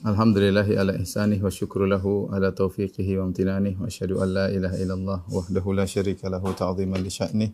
[0.00, 4.80] Alhamdulillahi ala ihsanih wa syukru lahu ala taufiqihi wa amtinanih wa asyhadu an la ilaha
[4.80, 7.52] illallah wahdahu la syarika lahu ta'ziman li sya'nih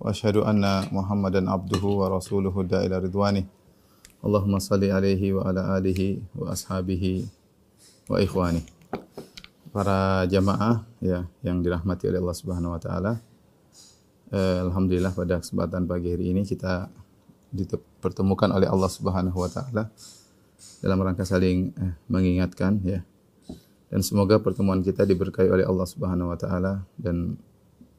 [0.00, 3.44] wa asyhadu anna Muhammadan abduhu wa rasuluhu da'ila ridwanih
[4.24, 7.28] Allahumma salli alaihi wa ala alihi wa ashabihi
[8.08, 8.64] wa ikhwani
[9.68, 13.20] para jamaah ya yang dirahmati oleh Allah Subhanahu wa taala
[14.32, 16.88] eh, alhamdulillah pada kesempatan pagi hari ini kita
[17.52, 19.92] dipertemukan oleh Allah Subhanahu wa taala
[20.80, 23.00] dalam rangka saling eh, mengingatkan ya.
[23.86, 27.38] Dan semoga pertemuan kita diberkahi oleh Allah Subhanahu wa taala dan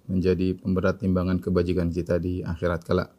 [0.07, 3.11] menjadi pemberat timbangan kebajikan kita di akhirat kelak.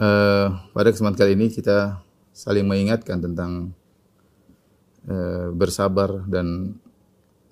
[0.00, 2.00] Uh, pada kesempatan kali ini kita
[2.32, 3.76] saling mengingatkan tentang
[5.04, 6.76] uh, bersabar dan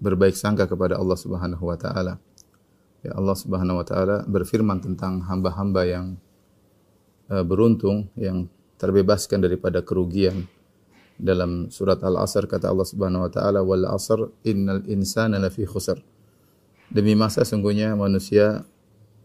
[0.00, 2.16] berbaik sangka kepada Allah Subhanahu wa taala.
[3.04, 6.06] Ya Allah Subhanahu wa taala berfirman tentang hamba-hamba yang
[7.28, 10.46] uh, beruntung yang terbebaskan daripada kerugian.
[11.18, 15.98] Dalam surat Al-Asr kata Allah Subhanahu wa taala wal asr innal insana lafi khusr.
[16.88, 18.62] Demi masa sungguhnya manusia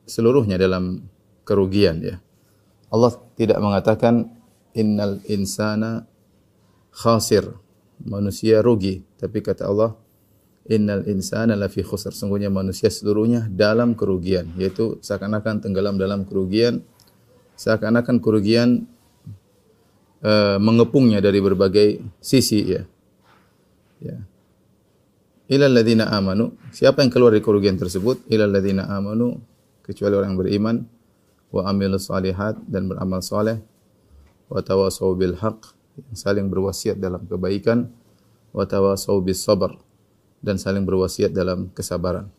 [0.10, 1.06] seluruhnya dalam
[1.46, 2.18] kerugian ya.
[2.90, 4.26] Allah tidak mengatakan
[4.74, 6.10] innal insana
[6.90, 7.46] khasir,
[8.02, 9.94] manusia rugi, tapi kata Allah
[10.66, 12.10] innal insana lafi khusr.
[12.10, 16.82] Sungguhnya manusia seluruhnya dalam kerugian, yaitu seakan-akan tenggelam dalam kerugian,
[17.54, 18.90] seakan-akan kerugian
[20.24, 22.84] uh, mengepungnya dari berbagai sisi ya.
[24.00, 24.18] Ya.
[25.52, 28.26] Ilal ladzina amanu, siapa yang keluar dari kerugian tersebut?
[28.32, 29.38] Ilal ladzina amanu,
[29.84, 30.76] kecuali orang yang beriman
[31.54, 33.62] wa amilus salihat dan beramal saleh
[34.50, 37.92] wa tawasau bil haq yang saling berwasiat dalam kebaikan
[38.56, 39.78] wa tawasau bis sabr
[40.42, 42.32] dan saling berwasiat dalam kesabaran.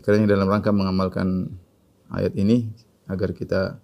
[0.00, 1.52] Karena dalam rangka mengamalkan
[2.08, 2.72] ayat ini
[3.10, 3.81] agar kita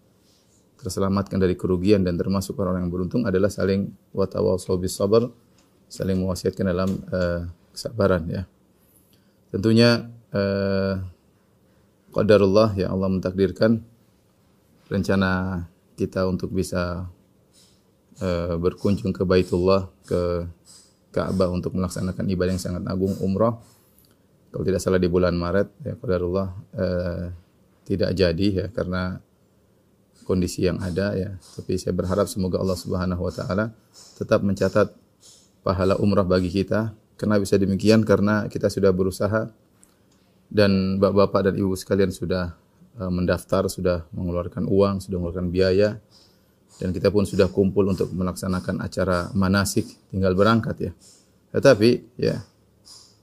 [0.79, 5.27] terselamatkan dari kerugian dan termasuk orang yang beruntung adalah saling watawasau bis sabar,
[5.91, 8.43] saling mewasiatkan dalam uh, kesabaran ya.
[9.51, 11.03] Tentunya uh,
[12.15, 13.83] qadarullah yang Allah mentakdirkan
[14.89, 15.65] rencana
[15.99, 17.11] kita untuk bisa
[18.23, 20.47] uh, berkunjung ke Baitullah ke
[21.11, 23.59] Ka'bah untuk melaksanakan ibadah yang sangat agung umrah
[24.49, 27.25] kalau tidak salah di bulan Maret ya qadarullah uh,
[27.85, 29.21] tidak jadi ya karena
[30.29, 31.33] kondisi yang ada ya.
[31.57, 33.73] Tapi saya berharap semoga Allah Subhanahu wa taala
[34.21, 34.93] tetap mencatat
[35.65, 36.93] pahala umrah bagi kita.
[37.17, 39.51] Karena bisa demikian karena kita sudah berusaha
[40.53, 42.55] dan bapak-bapak dan ibu sekalian sudah
[43.01, 45.99] uh, mendaftar, sudah mengeluarkan uang, sudah mengeluarkan biaya
[46.79, 50.93] dan kita pun sudah kumpul untuk melaksanakan acara manasik, tinggal berangkat ya.
[51.51, 52.39] Tetapi ya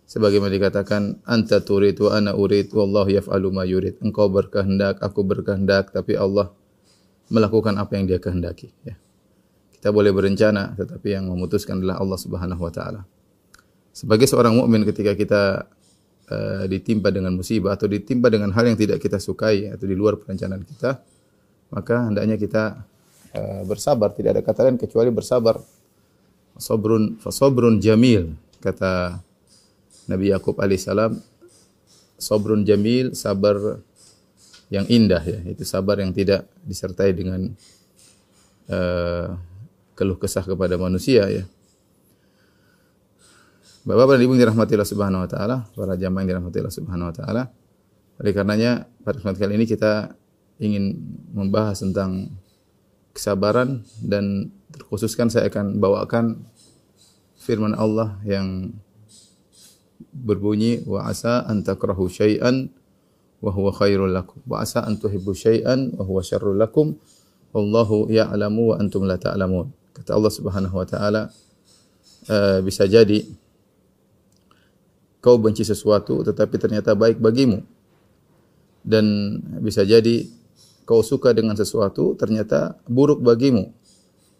[0.10, 4.04] sebagaimana dikatakan anta turid wa ana urid wallahu yaf'alu ma yurid.
[4.04, 6.52] Engkau berkehendak, aku berkehendak, tapi Allah
[7.30, 8.96] melakukan apa yang dia kehendaki ya.
[9.74, 13.02] Kita boleh berencana tetapi yang memutuskan adalah Allah Subhanahu wa taala.
[13.96, 15.44] Sebagai seorang mukmin ketika kita
[16.30, 20.18] uh, ditimpa dengan musibah atau ditimpa dengan hal yang tidak kita sukai atau di luar
[20.20, 21.00] perencanaan kita,
[21.72, 22.82] maka hendaknya kita
[23.38, 25.62] uh, bersabar, tidak ada kata lain kecuali bersabar.
[26.56, 28.32] Sabrun fasabrun jamil
[28.64, 29.20] kata
[30.08, 31.20] Nabi Yakub alaihissalam
[32.16, 33.84] sabrun jamil sabar
[34.74, 37.54] yang indah ya, itu sabar yang tidak disertai dengan
[38.70, 39.38] uh,
[39.94, 41.46] keluh kesah kepada manusia ya.
[43.86, 47.10] Bapak dan Ibu yang dirahmati Allah Subhanahu wa taala, para jamaah yang dirahmati Allah Subhanahu
[47.14, 47.44] wa taala.
[48.18, 49.94] Oleh karenanya pada kesempatan kali ini kita
[50.58, 50.98] ingin
[51.36, 52.34] membahas tentang
[53.14, 56.50] kesabaran dan terkhususkan saya akan bawakan
[57.38, 58.74] firman Allah yang
[60.16, 62.72] berbunyi wa asa an takrahu syai'an
[63.40, 64.40] wa huwa khairul lakum.
[64.48, 66.96] Wa asa an tuhibbu syai'an wa huwa syarrul lakum.
[67.56, 69.72] Wallahu ya'lamu wa antum la ta'lamun.
[69.96, 71.32] Kata Allah Subhanahu wa taala
[72.28, 73.24] uh, bisa jadi
[75.24, 77.64] kau benci sesuatu tetapi ternyata baik bagimu.
[78.86, 79.06] Dan
[79.64, 80.28] bisa jadi
[80.86, 83.72] kau suka dengan sesuatu ternyata buruk bagimu.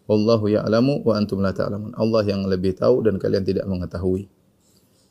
[0.06, 1.96] Wallahu ya'lamu wa antum la ta'lamun.
[1.98, 4.30] Allah yang lebih tahu dan kalian tidak mengetahui.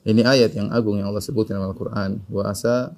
[0.05, 2.21] Ini ayat yang agung yang Allah sebut dalam Al-Qur'an.
[2.29, 2.93] Wa asa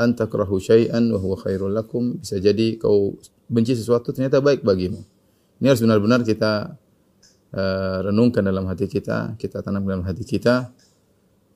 [0.00, 3.14] antakrahu syai'an wa huwa khairul lakum bisa jadi kau
[3.50, 5.02] benci sesuatu ternyata baik bagimu.
[5.60, 6.72] Ini harus benar-benar kita
[7.52, 10.72] uh, renungkan dalam hati kita, kita tanam dalam hati kita.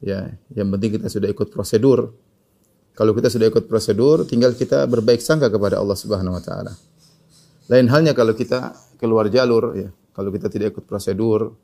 [0.05, 2.12] Ya, yang penting kita sudah ikut prosedur.
[2.93, 6.76] Kalau kita sudah ikut prosedur, tinggal kita berbaik sangka kepada Allah Subhanahu wa taala.
[7.73, 11.56] Lain halnya kalau kita keluar jalur ya, kalau kita tidak ikut prosedur,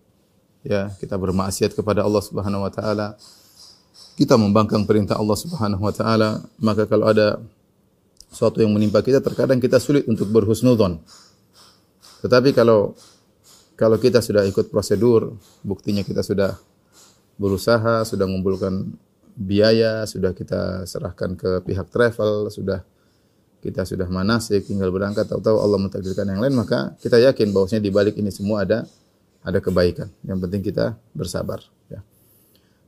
[0.64, 3.20] ya, kita bermaksiat kepada Allah Subhanahu wa taala,
[4.20, 7.40] kita membangkang perintah Allah Subhanahu wa taala, maka kalau ada
[8.30, 11.02] sesuatu yang menimpa kita terkadang kita sulit untuk berhusnudzon.
[12.20, 12.94] Tetapi kalau
[13.74, 16.60] kalau kita sudah ikut prosedur, buktinya kita sudah
[17.40, 18.92] berusaha, sudah mengumpulkan
[19.32, 22.84] biaya, sudah kita serahkan ke pihak travel, sudah
[23.64, 27.92] kita sudah manasik, tinggal berangkat, tahu-tahu Allah mentakdirkan yang lain, maka kita yakin bahwasanya di
[27.92, 28.84] balik ini semua ada
[29.40, 30.12] ada kebaikan.
[30.28, 31.64] Yang penting kita bersabar.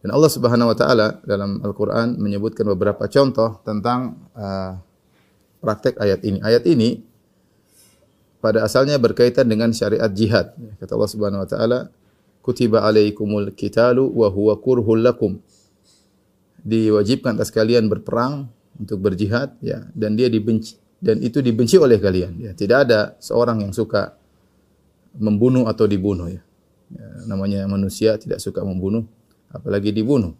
[0.02, 4.74] Dan Allah Subhanahu Wa Taala dalam Al-Quran menyebutkan beberapa contoh tentang uh,
[5.62, 6.42] praktek ayat ini.
[6.42, 6.98] Ayat ini
[8.42, 10.58] pada asalnya berkaitan dengan syariat jihad.
[10.82, 11.78] Kata Allah Subhanahu wa taala,
[12.42, 15.38] "Kutiba alaikumul qitalu wa huwa kurhul lakum."
[16.66, 22.42] Diwajibkan atas kalian berperang untuk berjihad ya dan dia dibenci dan itu dibenci oleh kalian
[22.42, 22.50] ya.
[22.50, 24.18] Tidak ada seorang yang suka
[25.14, 26.42] membunuh atau dibunuh ya.
[26.90, 29.06] ya namanya manusia tidak suka membunuh
[29.52, 30.34] apalagi dibunuh.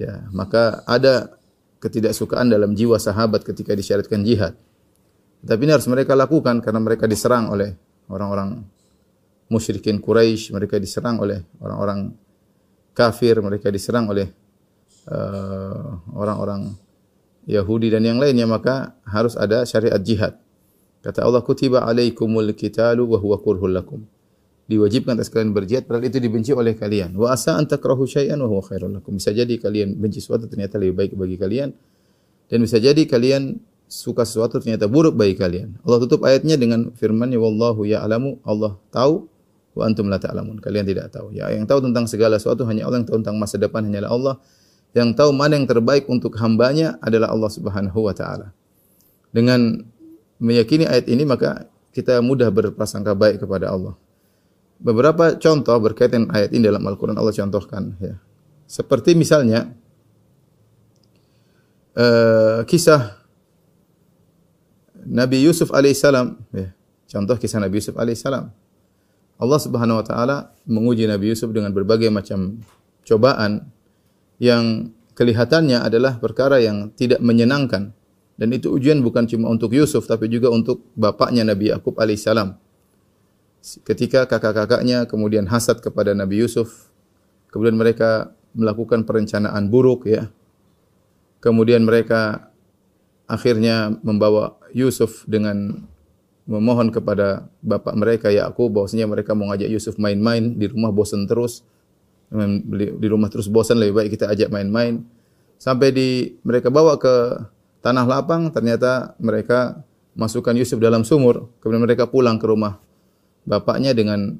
[0.00, 1.36] Ya, maka ada
[1.80, 4.54] ketidaksukaan dalam jiwa sahabat ketika disyariatkan jihad.
[5.40, 7.72] Tapi ini harus mereka lakukan karena mereka diserang oleh
[8.12, 8.64] orang-orang
[9.48, 12.12] musyrikin Quraisy, mereka diserang oleh orang-orang
[12.92, 14.28] kafir, mereka diserang oleh
[15.08, 16.76] uh, orang-orang
[17.48, 20.36] Yahudi dan yang lainnya, maka harus ada syariat jihad.
[21.00, 24.04] Kata Allah, kutiba alaikumul qitalu wa huwa kurhul lakum.
[24.70, 27.18] Diwajibkan atas kalian berjihad padahal itu dibenci oleh kalian.
[27.18, 29.18] Wa asa an takrahu syai'an wa huwa khairul lakum.
[29.18, 31.74] Bisa jadi kalian benci sesuatu ternyata lebih baik bagi kalian
[32.46, 33.58] dan bisa jadi kalian
[33.90, 35.78] suka sesuatu ternyata buruk bagi kalian.
[35.82, 39.26] Allah tutup ayatnya dengan firman-Nya wallahu ya'lamu, Allah tahu
[39.74, 40.62] wa antum la ta'lamun.
[40.62, 41.34] Kalian tidak tahu.
[41.34, 44.34] Ya, yang tahu tentang segala sesuatu hanya Allah, yang tahu tentang masa depan hanyalah Allah.
[44.94, 48.50] Yang tahu mana yang terbaik untuk hambanya adalah Allah Subhanahu wa taala.
[49.30, 49.86] Dengan
[50.42, 53.94] meyakini ayat ini maka kita mudah berprasangka baik kepada Allah.
[54.80, 58.16] Beberapa contoh berkaitan ayat ini dalam Al-Qur'an Allah contohkan ya.
[58.64, 59.76] Seperti misalnya
[62.00, 63.20] uh, kisah
[65.04, 66.72] Nabi Yusuf alaihissalam, ya,
[67.08, 68.48] contoh kisah Nabi Yusuf alaihissalam.
[69.40, 70.36] Allah Subhanahu wa taala
[70.68, 72.60] menguji Nabi Yusuf dengan berbagai macam
[73.04, 73.72] cobaan
[74.40, 77.92] yang kelihatannya adalah perkara yang tidak menyenangkan
[78.40, 82.56] dan itu ujian bukan cuma untuk Yusuf tapi juga untuk bapaknya Nabi Yakub alaihissalam.
[83.60, 86.88] Ketika kakak-kakaknya kemudian hasad kepada Nabi Yusuf,
[87.52, 90.32] kemudian mereka melakukan perencanaan buruk ya.
[91.44, 92.50] Kemudian mereka
[93.28, 95.84] akhirnya membawa Yusuf dengan
[96.48, 101.60] memohon kepada bapak mereka Yakub bahwasanya mereka mau ngajak Yusuf main-main di rumah bosan terus.
[102.72, 105.04] Di rumah terus bosan lebih baik kita ajak main-main.
[105.60, 107.44] Sampai di mereka bawa ke
[107.84, 109.84] tanah lapang ternyata mereka
[110.16, 111.52] masukkan Yusuf dalam sumur.
[111.60, 112.80] Kemudian mereka pulang ke rumah
[113.46, 114.36] bapaknya dengan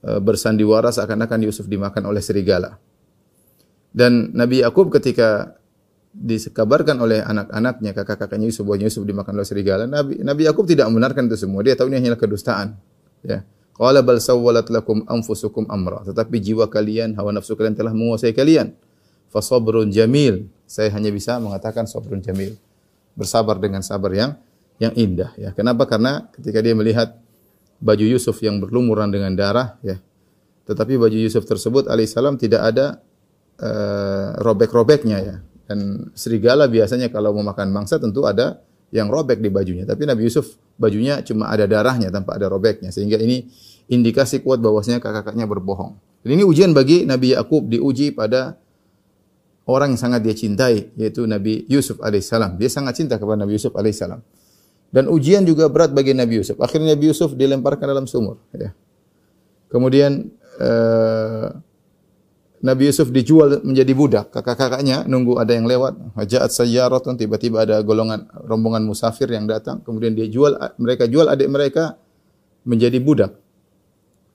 [0.00, 2.80] e, bersandiwara seakan-akan Yusuf dimakan oleh serigala
[3.92, 5.60] dan Nabi Yakub ketika
[6.12, 9.84] dikabarkan oleh anak-anaknya, kakak-kakaknya Yusuf bahwa Yusuf dimakan oleh serigala.
[9.84, 11.60] Nabi Nabi Yakub tidak membenarkan itu semua.
[11.60, 12.76] Dia tahu ini hanyalah kedustaan.
[13.24, 13.44] Ya.
[13.72, 16.04] Qala bal sawwalat lakum anfusukum amra.
[16.04, 18.76] Tetapi jiwa kalian, hawa nafsu kalian telah menguasai kalian.
[19.32, 20.48] Fasabrun jamil.
[20.68, 22.56] Saya hanya bisa mengatakan sabrun jamil.
[23.16, 24.36] Bersabar dengan sabar yang
[24.80, 25.52] yang indah ya.
[25.52, 25.84] Kenapa?
[25.84, 27.16] Karena ketika dia melihat
[27.82, 29.98] baju Yusuf yang berlumuran dengan darah ya.
[30.62, 33.02] Tetapi baju Yusuf tersebut alaihissalam tidak ada
[33.58, 35.36] uh, robek-robeknya ya
[35.66, 38.60] dan serigala biasanya kalau mau makan mangsa tentu ada
[38.92, 39.88] yang robek di bajunya.
[39.88, 42.92] Tapi Nabi Yusuf bajunya cuma ada darahnya tanpa ada robeknya.
[42.92, 43.48] Sehingga ini
[43.88, 45.96] indikasi kuat bahwasanya kakak-kakaknya berbohong.
[46.22, 48.60] Dan ini ujian bagi Nabi Yakub diuji pada
[49.64, 52.60] orang yang sangat dia cintai yaitu Nabi Yusuf alaihissalam.
[52.60, 54.20] Dia sangat cinta kepada Nabi Yusuf alaihissalam.
[54.92, 56.60] Dan ujian juga berat bagi Nabi Yusuf.
[56.60, 58.44] Akhirnya Nabi Yusuf dilemparkan dalam sumur.
[58.52, 58.76] Ya.
[59.72, 60.28] Kemudian
[60.60, 61.48] uh,
[62.60, 64.26] Nabi Yusuf dijual menjadi budak.
[64.36, 65.96] Kakak-kakaknya nunggu ada yang lewat.
[66.12, 69.80] Hajaat sayyaratun tiba-tiba ada golongan rombongan musafir yang datang.
[69.80, 71.96] Kemudian dia jual mereka jual adik mereka
[72.68, 73.32] menjadi budak.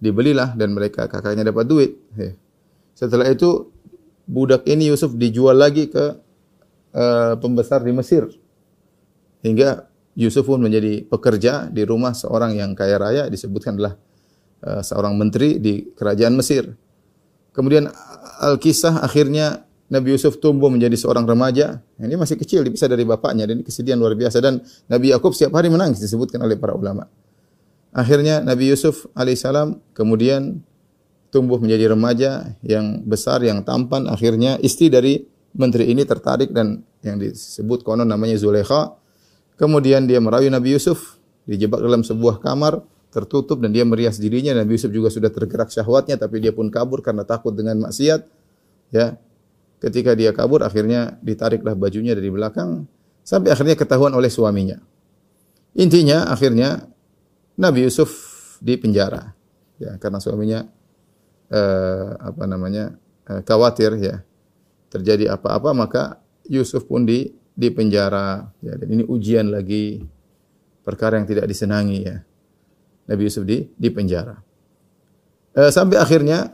[0.02, 2.02] Dibelilah dan mereka kakaknya dapat duit.
[2.98, 3.70] Setelah itu
[4.26, 6.18] budak ini Yusuf dijual lagi ke
[6.98, 8.26] uh, pembesar di Mesir.
[9.46, 9.86] Hingga
[10.18, 13.94] Yusuf pun menjadi pekerja di rumah seorang yang kaya raya disebutkan adalah
[14.66, 16.74] uh, seorang menteri di kerajaan Mesir.
[17.54, 17.86] Kemudian
[18.42, 21.80] Al-Kisah akhirnya Nabi Yusuf tumbuh menjadi seorang remaja.
[22.02, 24.60] Ini masih kecil, dipisah dari bapaknya dan kesedihan luar biasa dan
[24.92, 27.08] Nabi Yakub setiap hari menangis disebutkan oleh para ulama.
[27.96, 30.60] Akhirnya Nabi Yusuf alaihissalam kemudian
[31.32, 34.12] tumbuh menjadi remaja yang besar, yang tampan.
[34.12, 35.24] Akhirnya istri dari
[35.56, 38.98] menteri ini tertarik dan yang disebut konon namanya Zulekha.
[39.58, 41.18] Kemudian dia merayu Nabi Yusuf,
[41.50, 44.54] dijebak dalam sebuah kamar tertutup dan dia merias dirinya.
[44.54, 48.22] Nabi Yusuf juga sudah tergerak syahwatnya tapi dia pun kabur karena takut dengan maksiat.
[48.94, 49.18] Ya.
[49.78, 52.90] Ketika dia kabur akhirnya ditariklah bajunya dari belakang
[53.22, 54.78] sampai akhirnya ketahuan oleh suaminya.
[55.78, 56.90] Intinya akhirnya
[57.58, 58.10] Nabi Yusuf
[58.62, 59.34] di penjara.
[59.78, 60.66] ya karena suaminya
[61.54, 62.98] eh, apa namanya
[63.30, 64.26] eh, khawatir ya
[64.90, 66.04] terjadi apa-apa maka
[66.50, 68.78] Yusuf pun di di penjara ya.
[68.78, 70.06] Dan ini ujian lagi
[70.86, 72.22] perkara yang tidak disenangi ya.
[73.10, 74.38] Nabi Yusuf di di penjara.
[75.58, 76.54] Eh, sampai akhirnya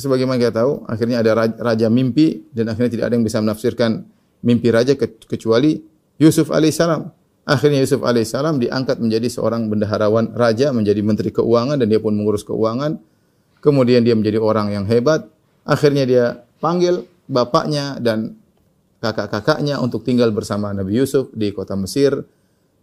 [0.00, 4.08] sebagaimana kita tahu akhirnya ada raja, mimpi dan akhirnya tidak ada yang bisa menafsirkan
[4.40, 4.96] mimpi raja
[5.28, 5.76] kecuali
[6.16, 7.12] Yusuf alaihissalam.
[7.44, 12.40] Akhirnya Yusuf alaihissalam diangkat menjadi seorang bendaharawan raja menjadi menteri keuangan dan dia pun mengurus
[12.48, 12.96] keuangan.
[13.60, 15.28] Kemudian dia menjadi orang yang hebat.
[15.68, 16.24] Akhirnya dia
[16.64, 18.40] panggil bapaknya dan
[19.00, 22.20] kakak-kakaknya untuk tinggal bersama Nabi Yusuf di kota Mesir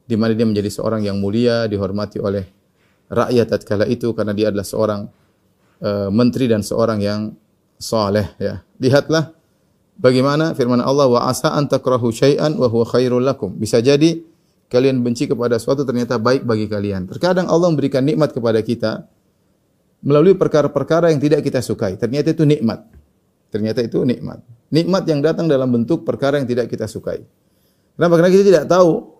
[0.07, 2.43] di mana dia menjadi seorang yang mulia dihormati oleh
[3.07, 5.01] rakyat tatkala itu karena dia adalah seorang
[5.85, 7.21] uh, menteri dan seorang yang
[7.77, 8.65] saleh ya.
[8.81, 9.31] Lihatlah
[9.99, 13.53] bagaimana firman Allah wa asa an takrahu syai'an wa huwa khairul lakum.
[13.53, 14.17] Bisa jadi
[14.73, 17.05] kalian benci kepada suatu ternyata baik bagi kalian.
[17.05, 19.05] Terkadang Allah memberikan nikmat kepada kita
[20.01, 21.93] melalui perkara-perkara yang tidak kita sukai.
[21.99, 22.96] Ternyata itu nikmat
[23.51, 24.43] Ternyata itu nikmat.
[24.67, 27.23] Nikmat yang datang dalam bentuk perkara yang tidak kita sukai.
[27.95, 28.13] Kenapa?
[28.19, 29.17] Karena kita tidak tahu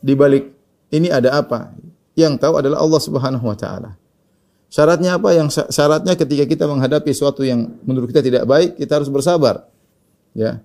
[0.00, 0.56] di balik
[0.90, 1.72] ini ada apa.
[2.16, 4.00] Yang tahu adalah Allah Subhanahu wa taala.
[4.66, 5.30] Syaratnya apa?
[5.36, 9.68] Yang syaratnya ketika kita menghadapi sesuatu yang menurut kita tidak baik, kita harus bersabar.
[10.32, 10.64] Ya.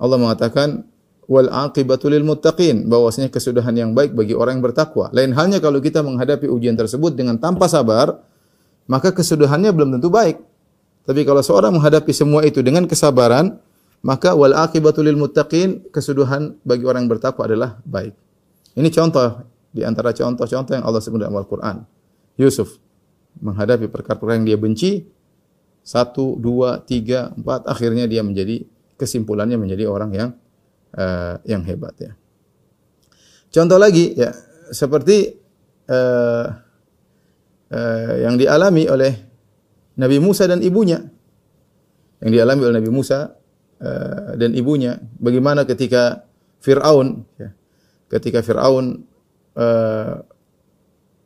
[0.00, 0.88] Allah mengatakan
[1.28, 5.12] wal aqibatu lil muttaqin, bahwasanya kesudahan yang baik bagi orang yang bertakwa.
[5.12, 8.24] Lain halnya kalau kita menghadapi ujian tersebut dengan tanpa sabar,
[8.88, 10.40] maka kesudahannya belum tentu baik.
[11.08, 13.56] Tapi kalau seorang menghadapi semua itu dengan kesabaran,
[14.04, 18.12] maka wal akibatu lil muttaqin, kesuduhan bagi orang yang bertakwa adalah baik.
[18.76, 19.40] Ini contoh
[19.72, 21.80] di antara contoh-contoh yang Allah sebut dalam Al-Qur'an.
[22.36, 22.76] Yusuf
[23.40, 25.08] menghadapi perkara-perkara yang dia benci,
[25.80, 28.68] satu, dua, tiga, empat, akhirnya dia menjadi
[29.00, 30.30] kesimpulannya menjadi orang yang
[30.92, 32.12] uh, yang hebat ya.
[33.48, 34.28] Contoh lagi ya
[34.68, 35.32] seperti
[35.88, 36.46] uh,
[37.72, 39.27] uh, yang dialami oleh
[39.98, 41.02] Nabi Musa dan ibunya
[42.22, 43.34] yang dialami oleh Nabi Musa
[43.82, 46.26] uh, dan ibunya bagaimana ketika
[46.62, 47.50] Firaun ya,
[48.10, 49.02] ketika Firaun
[49.58, 50.22] uh,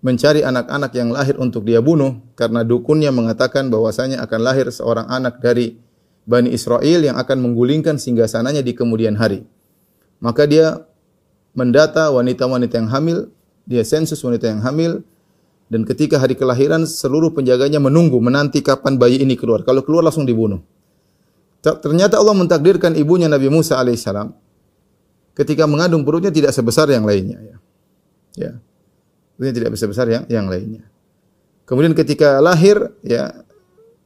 [0.02, 5.38] mencari anak-anak yang lahir untuk dia bunuh karena dukunnya mengatakan bahwasanya akan lahir seorang anak
[5.38, 5.78] dari
[6.22, 9.46] Bani Israel yang akan menggulingkan singgasananya di kemudian hari.
[10.22, 10.86] Maka dia
[11.50, 13.18] mendata wanita-wanita yang hamil,
[13.66, 15.02] dia sensus wanita yang hamil,
[15.72, 19.64] dan ketika hari kelahiran seluruh penjaganya menunggu menanti kapan bayi ini keluar.
[19.64, 20.60] Kalau keluar langsung dibunuh.
[21.64, 24.36] Ternyata Allah mentakdirkan ibunya Nabi Musa alaihissalam
[25.32, 27.40] ketika mengandung perutnya tidak sebesar yang lainnya.
[27.40, 27.56] Ya,
[28.36, 28.52] ya.
[29.32, 30.84] perutnya tidak sebesar yang yang lainnya.
[31.64, 33.32] Kemudian ketika lahir, ya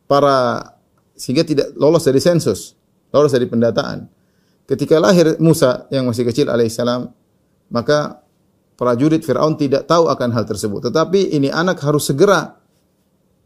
[0.06, 0.70] para
[1.18, 2.78] sehingga tidak lolos dari sensus,
[3.10, 4.06] lolos dari pendataan.
[4.70, 7.10] Ketika lahir Musa yang masih kecil alaihissalam,
[7.74, 8.22] maka
[8.76, 10.92] prajurit Firaun tidak tahu akan hal tersebut.
[10.92, 12.60] Tetapi ini anak harus segera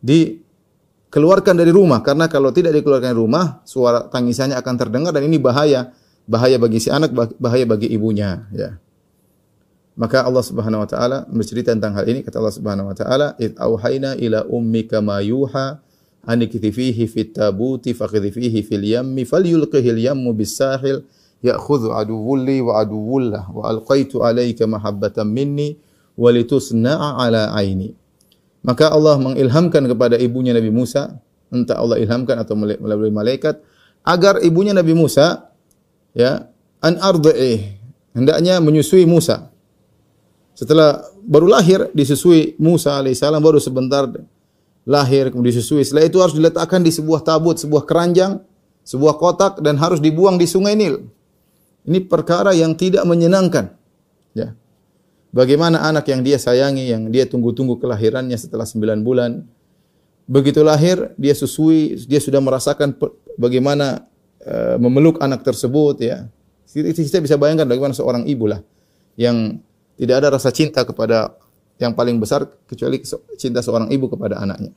[0.02, 5.38] dikeluarkan dari rumah karena kalau tidak dikeluarkan dari rumah suara tangisannya akan terdengar dan ini
[5.38, 5.94] bahaya
[6.24, 8.80] bahaya bagi si anak bahaya bagi ibunya ya
[9.98, 13.60] maka Allah Subhanahu wa taala bercerita tentang hal ini kata Allah Subhanahu wa taala id
[13.60, 15.82] auhayna ila ummika ma yuha
[16.24, 21.04] anikthi fihi fit tabuti faqidhi fihi fil yammi falyulqihi al yammu bis sahil
[21.40, 25.76] ya'khudhu aduwwul li wa aduwwullah wa alqaitu alaika mahabbatan minni
[26.16, 27.96] wa litusna'a ala aini.
[28.60, 31.16] Maka Allah mengilhamkan kepada ibunya Nabi Musa,
[31.48, 33.56] entah Allah ilhamkan atau melalui malaikat,
[34.04, 35.48] agar ibunya Nabi Musa
[36.12, 36.44] ya
[36.84, 37.00] an
[38.12, 39.48] hendaknya menyusui Musa.
[40.52, 44.04] Setelah baru lahir disusui Musa alaihissalam baru sebentar
[44.84, 45.80] lahir kemudian disusui.
[45.80, 48.44] Setelah itu harus diletakkan di sebuah tabut, sebuah keranjang,
[48.84, 51.00] sebuah kotak dan harus dibuang di Sungai Nil.
[51.90, 53.74] Ini perkara yang tidak menyenangkan.
[54.30, 54.54] Ya.
[55.34, 59.42] Bagaimana anak yang dia sayangi, yang dia tunggu-tunggu kelahirannya setelah sembilan bulan,
[60.30, 62.94] begitu lahir dia susui, dia sudah merasakan
[63.34, 64.06] bagaimana
[64.46, 65.98] uh, memeluk anak tersebut.
[65.98, 66.30] Ya,
[66.70, 68.62] kita bisa bayangkan bagaimana seorang ibu lah
[69.18, 69.58] yang
[69.98, 71.34] tidak ada rasa cinta kepada
[71.82, 73.02] yang paling besar kecuali
[73.34, 74.70] cinta seorang ibu kepada anaknya.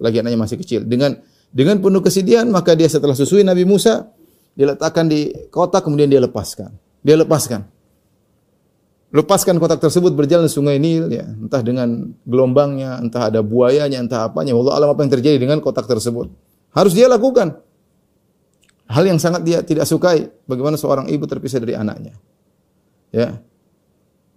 [0.00, 0.88] Lagi anaknya masih kecil.
[0.88, 1.20] Dengan
[1.52, 4.08] dengan penuh kesedihan maka dia setelah susui Nabi Musa
[4.56, 6.72] diletakkan di kotak kemudian dia lepaskan.
[7.04, 7.62] Dia lepaskan.
[9.14, 14.26] Lepaskan kotak tersebut berjalan di sungai Nil ya, entah dengan gelombangnya, entah ada buayanya, entah
[14.26, 14.56] apanya.
[14.56, 16.32] Allah alam apa yang terjadi dengan kotak tersebut.
[16.74, 17.62] Harus dia lakukan.
[18.90, 22.18] Hal yang sangat dia tidak sukai bagaimana seorang ibu terpisah dari anaknya.
[23.14, 23.38] Ya.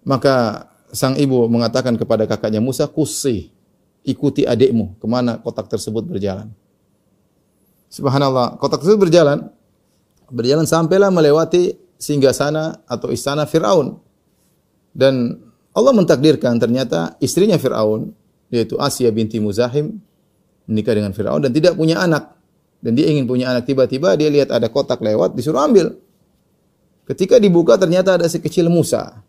[0.06, 3.50] Maka sang ibu mengatakan kepada kakaknya Musa, "Kusi,
[4.06, 6.50] ikuti adikmu ke mana kotak tersebut berjalan."
[7.90, 9.50] Subhanallah, kotak tersebut berjalan,
[10.30, 14.00] berjalan sampailah melewati singgasana atau istana Firaun.
[14.90, 15.38] Dan
[15.70, 18.10] Allah mentakdirkan ternyata istrinya Firaun
[18.50, 20.02] yaitu Asia binti Muzahim
[20.66, 22.34] menikah dengan Firaun dan tidak punya anak.
[22.80, 25.94] Dan dia ingin punya anak tiba-tiba dia lihat ada kotak lewat disuruh ambil.
[27.04, 29.20] Ketika dibuka ternyata ada si kecil Musa.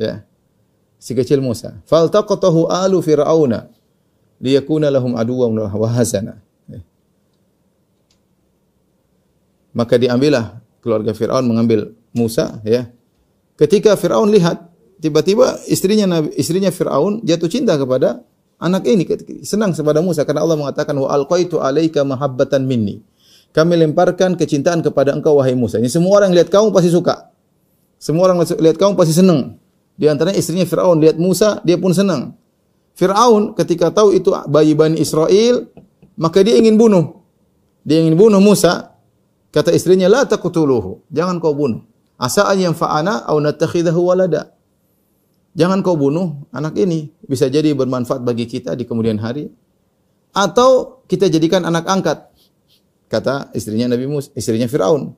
[0.00, 0.24] Ya.
[0.96, 1.82] Si kecil Musa.
[1.84, 3.68] Faltaqatahu alu fir'auna
[4.42, 6.38] liyakuna lahum aduwwan wa hasana.
[6.70, 6.80] Ya.
[9.72, 12.92] Maka diambillah keluarga Firaun mengambil Musa ya.
[13.56, 14.68] Ketika Firaun lihat
[15.00, 18.20] tiba-tiba istrinya Nabi, istrinya Firaun jatuh cinta kepada
[18.62, 19.02] anak ini
[19.42, 23.02] senang kepada Musa karena Allah mengatakan wa alqaitu alaika mahabbatan minni.
[23.52, 25.76] Kami lemparkan kecintaan kepada engkau wahai Musa.
[25.76, 27.28] Ini semua orang lihat kamu pasti suka.
[28.00, 29.60] Semua orang lihat kamu pasti senang.
[29.92, 32.32] Di antaranya istrinya Firaun lihat Musa, dia pun senang.
[32.96, 35.68] Firaun ketika tahu itu bayi Bani Israel,
[36.16, 37.20] maka dia ingin bunuh.
[37.84, 38.91] Dia ingin bunuh Musa.
[39.52, 41.84] Kata istrinya, "La taqtuluhu." Jangan kau bunuh.
[42.16, 44.56] Asa an yanfa'ana aw natakhidahu walada.
[45.52, 49.52] Jangan kau bunuh anak ini, bisa jadi bermanfaat bagi kita di kemudian hari.
[50.32, 52.32] Atau kita jadikan anak angkat.
[53.12, 55.12] Kata istrinya Nabi Musa, istrinya Firaun.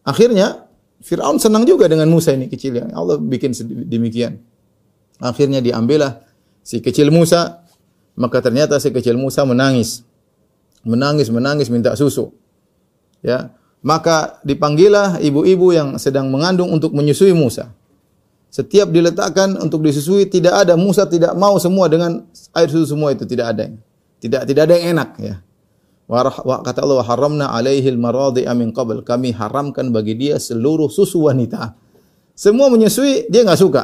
[0.00, 0.64] Akhirnya
[1.04, 3.52] Firaun senang juga dengan Musa ini kecil yang Allah bikin
[3.84, 4.40] demikian.
[5.20, 6.24] Akhirnya diambillah
[6.64, 7.60] si kecil Musa,
[8.16, 10.00] maka ternyata si kecil Musa menangis.
[10.80, 12.32] Menangis, menangis minta susu.
[13.24, 13.50] Ya,
[13.82, 17.70] maka dipanggillah ibu-ibu yang sedang mengandung untuk menyusui Musa.
[18.48, 22.24] Setiap diletakkan untuk disusui tidak ada Musa tidak mau semua dengan
[22.56, 23.68] air susu semua itu tidak ada.
[24.18, 25.34] Tidak tidak ada yang enak ya.
[26.08, 29.04] Wa, kata Allah haramna alaihi al-maradi min qabl.
[29.04, 31.76] Kami haramkan bagi dia seluruh susu wanita.
[32.32, 33.82] Semua menyusui dia enggak suka.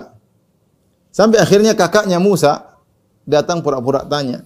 [1.12, 2.80] Sampai akhirnya kakaknya Musa
[3.28, 4.42] datang pura-pura tanya.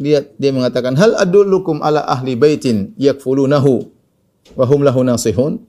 [0.00, 3.86] Dia dia mengatakan hal adullukum ala ahli baitin yakfulunahu
[4.56, 5.62] wa hum lahu nasihun.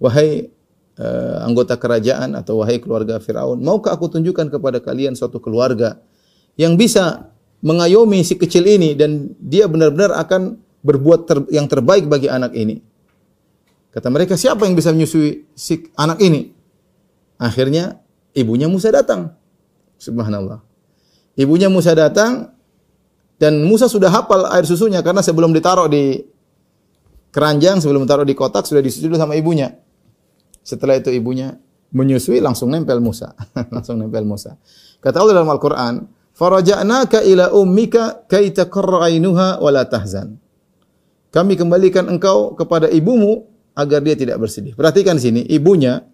[0.00, 0.48] Wahai
[1.00, 6.00] uh, anggota kerajaan atau wahai keluarga Firaun, maukah aku tunjukkan kepada kalian suatu keluarga
[6.56, 12.32] yang bisa mengayomi si kecil ini dan dia benar-benar akan berbuat ter, yang terbaik bagi
[12.32, 12.80] anak ini.
[13.90, 16.54] Kata mereka, siapa yang bisa menyusui si anak ini?
[17.36, 17.98] Akhirnya
[18.32, 19.34] ibunya Musa datang.
[20.00, 20.62] Subhanallah.
[21.36, 22.54] Ibunya Musa datang
[23.40, 26.20] dan Musa sudah hafal air susunya karena sebelum ditaruh di
[27.32, 29.80] keranjang, sebelum ditaruh di kotak sudah disusui sama ibunya.
[30.60, 31.56] Setelah itu ibunya
[31.96, 33.32] menyusui langsung nempel Musa.
[33.74, 34.60] langsung nempel Musa.
[35.00, 36.04] Kata Allah dalam Al-Qur'an,
[36.36, 40.36] "Faraja'naka ila ummika kay taqarra 'ainuha wa la tahzan."
[41.32, 44.76] Kami kembalikan engkau kepada ibumu agar dia tidak bersedih.
[44.76, 46.04] Perhatikan sini, ibunya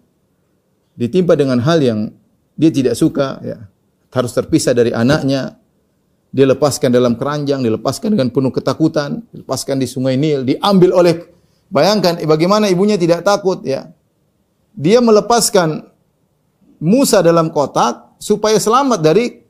[0.95, 2.15] ditimpa dengan hal yang
[2.55, 3.67] dia tidak suka, ya.
[4.07, 5.59] Harus terpisah dari anaknya,
[6.31, 11.13] dilepaskan dalam keranjang, dilepaskan dengan penuh ketakutan, dilepaskan di sungai Nil, diambil oleh
[11.71, 13.91] bayangkan bagaimana ibunya tidak takut ya
[14.77, 15.89] dia melepaskan
[16.77, 19.41] Musa dalam kotak supaya selamat dari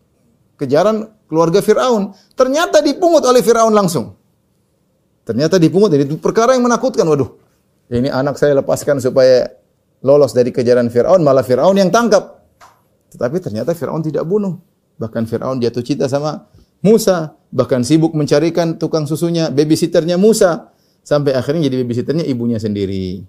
[0.56, 2.16] kejaran keluarga Firaun.
[2.32, 4.16] Ternyata dipungut oleh Firaun langsung.
[5.28, 5.92] Ternyata dipungut.
[5.92, 7.04] Jadi perkara yang menakutkan.
[7.04, 7.36] Waduh,
[7.92, 9.52] ini anak saya lepaskan supaya
[10.00, 12.48] lolos dari kejaran Firaun, malah Firaun yang tangkap.
[13.12, 14.56] Tetapi ternyata Firaun tidak bunuh.
[14.96, 16.48] Bahkan Firaun jatuh cinta sama
[16.82, 20.70] Musa, bahkan sibuk mencarikan tukang susunya, babysitternya Musa,
[21.02, 23.24] sampai akhirnya jadi babysitternya ibunya sendiri.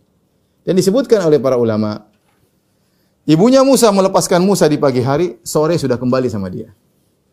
[0.66, 2.04] Dan disebutkan oleh para ulama,
[3.24, 6.74] ibunya Musa melepaskan Musa di pagi hari, sore sudah kembali sama dia.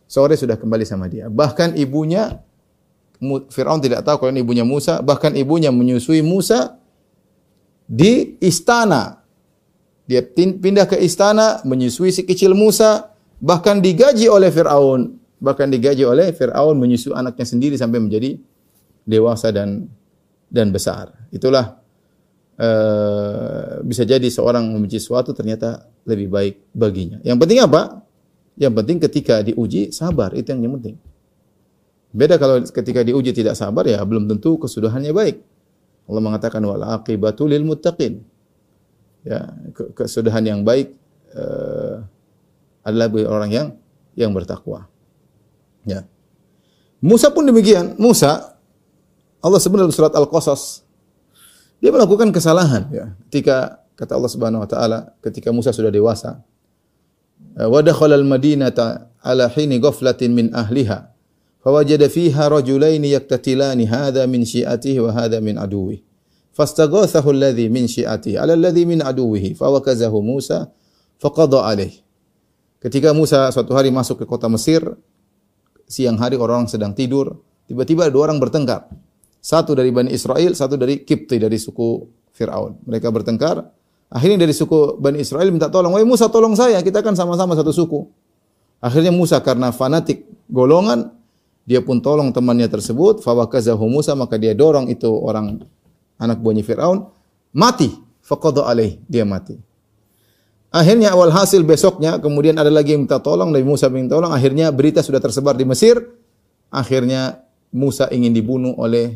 [0.05, 1.27] Sore sudah kembali sama dia.
[1.27, 2.39] Bahkan ibunya
[3.49, 6.77] Firaun tidak tahu kalau ini ibunya Musa, bahkan ibunya menyusui Musa
[7.87, 9.23] di istana.
[10.05, 13.09] Dia pindah ke istana, menyusui si kecil Musa,
[13.41, 18.41] bahkan digaji oleh Firaun, bahkan digaji oleh Firaun menyusui anaknya sendiri sampai menjadi
[19.05, 19.85] dewasa dan
[20.49, 21.13] dan besar.
[21.29, 21.77] Itulah
[22.57, 27.21] uh, bisa jadi seorang membenci sesuatu ternyata lebih baik baginya.
[27.21, 27.81] Yang penting apa?
[28.57, 30.97] Yang penting ketika diuji sabar, itu yang penting.
[32.15, 35.37] Beda kalau ketika diuji tidak sabar ya belum tentu kesudahannya baik.
[36.09, 38.23] Allah mengatakan wal aqibatu lil muttaqin.
[39.25, 39.51] Ya,
[39.97, 40.93] kesudahan yang baik
[41.33, 42.05] uh,
[42.85, 43.67] adalah bagi orang yang
[44.13, 44.85] yang bertakwa.
[45.85, 46.03] Ya.
[46.99, 47.93] Musa pun demikian.
[48.01, 48.57] Musa
[49.39, 50.85] Allah sebenarnya surat Al-Qasas
[51.79, 53.05] dia melakukan kesalahan ya.
[53.29, 56.41] Ketika kata Allah Subhanahu wa taala ketika Musa sudah dewasa.
[57.55, 61.13] Wa dakhala al-madinata ala hini ghaflatin min ahliha.
[61.61, 66.01] Fawajada fiha rajulain yaktatilani hadha min syi'atihi wa hadha min aduwwihi.
[66.55, 70.71] Fastaghathahu alladhi min syi'atihi ala alladhi min aduwwihi fawakazahu Musa
[71.19, 72.01] faqada alaih.
[72.79, 74.81] Ketika Musa suatu hari masuk ke kota Mesir,
[75.85, 78.89] siang hari orang sedang tidur, tiba-tiba dua orang bertengkar.
[79.41, 82.01] Satu dari Bani Israel, satu dari Kipti, dari suku
[82.33, 82.81] Fir'aun.
[82.89, 83.61] Mereka bertengkar.
[84.09, 85.93] Akhirnya dari suku Bani Israel minta tolong.
[85.93, 88.09] Wahai Musa tolong saya, kita kan sama-sama satu suku.
[88.81, 91.13] Akhirnya Musa karena fanatik golongan,
[91.65, 95.65] Dia pun tolong temannya tersebut, fawakazahu Musa maka dia dorong itu orang
[96.21, 97.09] anak buahnya Firaun
[97.49, 97.89] mati.
[98.25, 99.53] Faqadha alaih, dia mati.
[100.75, 104.75] Akhirnya awal hasil besoknya kemudian ada lagi yang minta tolong Nabi Musa minta tolong akhirnya
[104.75, 106.03] berita sudah tersebar di Mesir
[106.67, 107.39] akhirnya
[107.71, 109.15] Musa ingin dibunuh oleh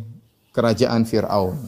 [0.55, 1.59] kerajaan Firaun.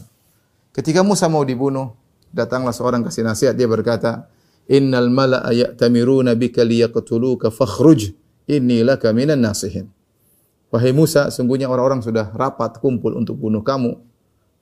[0.72, 1.92] Ketika Musa mau dibunuh
[2.32, 4.32] datanglah seorang kasih nasihat dia berkata
[4.72, 8.16] innal mala'a ya'tamiruna bika liyaqtuluka fakhruj
[8.48, 9.92] inni laka minan nasihin.
[10.72, 13.92] Wahai Musa, sungguhnya orang-orang sudah rapat kumpul untuk bunuh kamu.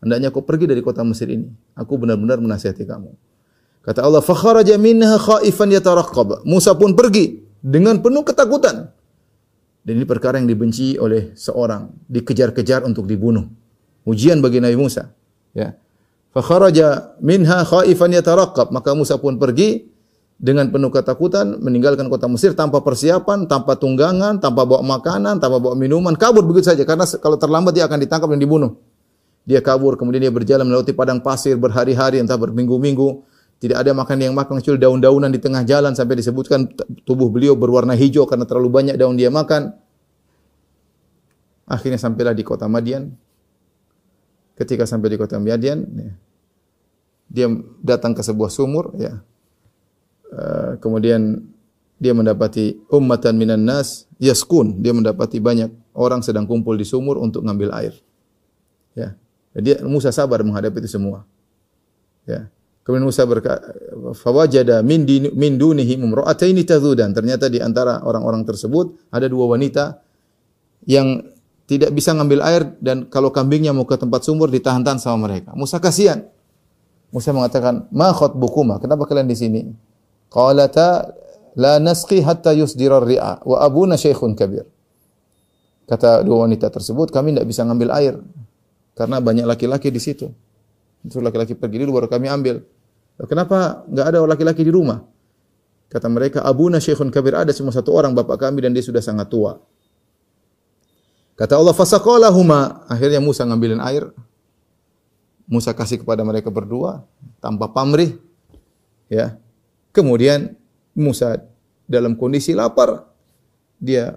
[0.01, 1.53] Hendaknya kau pergi dari kota Mesir ini.
[1.77, 3.13] Aku benar-benar menasihati kamu.
[3.89, 8.85] Kata Allah, "Fakharaja minha khaifan yataraqqab." Musa pun pergi dengan penuh ketakutan.
[9.81, 13.49] Dan ini perkara yang dibenci oleh seorang, dikejar-kejar untuk dibunuh.
[14.05, 15.09] Ujian bagi Nabi Musa,
[15.57, 15.73] ya.
[16.29, 18.69] Fakharaja minha khaifan yataraqqab.
[18.69, 19.89] Maka Musa pun pergi
[20.37, 25.73] dengan penuh ketakutan meninggalkan kota Mesir tanpa persiapan, tanpa tunggangan, tanpa bawa makanan, tanpa bawa
[25.73, 28.77] minuman, kabur begitu saja karena kalau terlambat dia akan ditangkap dan dibunuh.
[29.49, 33.25] Dia kabur, kemudian dia berjalan melewati padang pasir berhari-hari entah berminggu-minggu,
[33.59, 36.71] tidak ada makan yang makan kecuali daun-daunan di tengah jalan sampai disebutkan
[37.03, 39.75] tubuh beliau berwarna hijau karena terlalu banyak daun dia makan.
[41.69, 43.13] Akhirnya sampailah di kota Madian.
[44.57, 46.11] Ketika sampai di kota Madian, ya,
[47.29, 47.47] dia
[47.79, 49.23] datang ke sebuah sumur, ya,
[50.29, 51.41] Eh, kemudian
[51.97, 57.41] dia mendapati ummatan minan nas yaskun, dia mendapati banyak orang sedang kumpul di sumur untuk
[57.41, 57.97] ngambil air.
[58.93, 59.17] Ya.
[59.57, 61.25] Jadi Musa sabar menghadapi itu semua.
[62.29, 62.45] Ya.
[62.89, 63.69] Kemudian Musa berkata,
[64.17, 65.05] "Fawajada min
[65.37, 70.01] min dunihi mumra'ataini tazudan." Ternyata di antara orang-orang tersebut ada dua wanita
[70.89, 71.21] yang
[71.69, 75.53] tidak bisa ngambil air dan kalau kambingnya mau ke tempat sumur ditahan-tahan sama mereka.
[75.53, 76.25] Musa kasihan.
[77.13, 78.81] Musa mengatakan, "Ma khatbukuma?
[78.81, 79.69] Kenapa kalian di sini?"
[80.33, 81.13] Qalata
[81.61, 84.65] la nasqi hatta yusdira ri'a wa abuna syaikhun kabir.
[85.85, 88.17] Kata dua wanita tersebut, kami tidak bisa ngambil air
[88.97, 90.33] karena banyak laki-laki di situ.
[91.05, 92.65] Itu laki-laki pergi dulu baru kami ambil.
[93.27, 95.03] Kenapa enggak ada laki-laki di rumah?
[95.89, 99.27] Kata mereka, abuna syaikhun kabir ada cuma satu orang bapak kami dan dia sudah sangat
[99.27, 99.57] tua.
[101.33, 102.85] Kata Allah, fasaqalahuma.
[102.85, 104.07] Akhirnya Musa ngambilin air.
[105.49, 107.01] Musa kasih kepada mereka berdua
[107.41, 108.21] tanpa pamrih.
[109.09, 109.41] Ya.
[109.89, 110.53] Kemudian
[110.93, 111.41] Musa
[111.89, 113.09] dalam kondisi lapar,
[113.81, 114.13] dia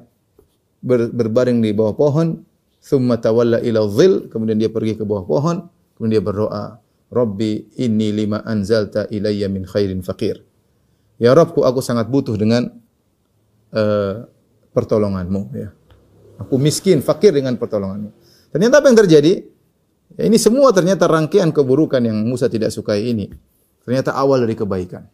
[0.84, 2.44] ber, berbaring di bawah pohon,
[2.84, 5.56] thumma tawalla ila dhil, kemudian dia pergi ke bawah pohon,
[5.96, 6.76] kemudian dia berdoa,
[7.12, 10.40] Rabbi inni lima anzalta ilayya min khairin faqir.
[11.20, 12.72] Ya Rabbku, aku sangat butuh dengan
[13.76, 14.24] uh,
[14.72, 15.42] pertolonganmu.
[15.52, 15.70] Ya.
[16.40, 18.10] Aku miskin, fakir dengan pertolonganmu.
[18.50, 19.32] Ternyata apa yang terjadi?
[20.18, 23.30] Ya, ini semua ternyata rangkaian keburukan yang Musa tidak sukai ini.
[23.84, 25.06] Ternyata awal dari kebaikan.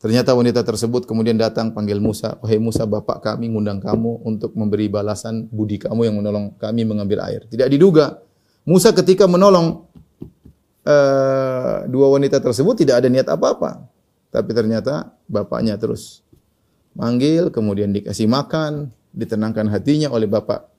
[0.00, 4.88] Ternyata wanita tersebut kemudian datang panggil Musa, "Wahai Musa, bapak kami ngundang kamu untuk memberi
[4.88, 8.16] balasan budi kamu yang menolong kami mengambil air." Tidak diduga
[8.64, 9.89] Musa ketika menolong
[10.86, 13.84] uh, dua wanita tersebut tidak ada niat apa-apa.
[14.30, 16.22] Tapi ternyata bapaknya terus
[16.94, 20.70] manggil, kemudian dikasih makan, ditenangkan hatinya oleh bapak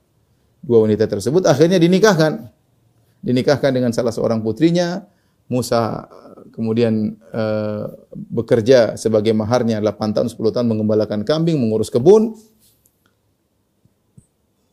[0.64, 2.48] dua wanita tersebut, akhirnya dinikahkan.
[3.22, 5.06] Dinikahkan dengan salah seorang putrinya,
[5.46, 6.10] Musa
[6.56, 12.34] kemudian uh, bekerja sebagai maharnya 8 tahun 10 tahun mengembalakan kambing, mengurus kebun.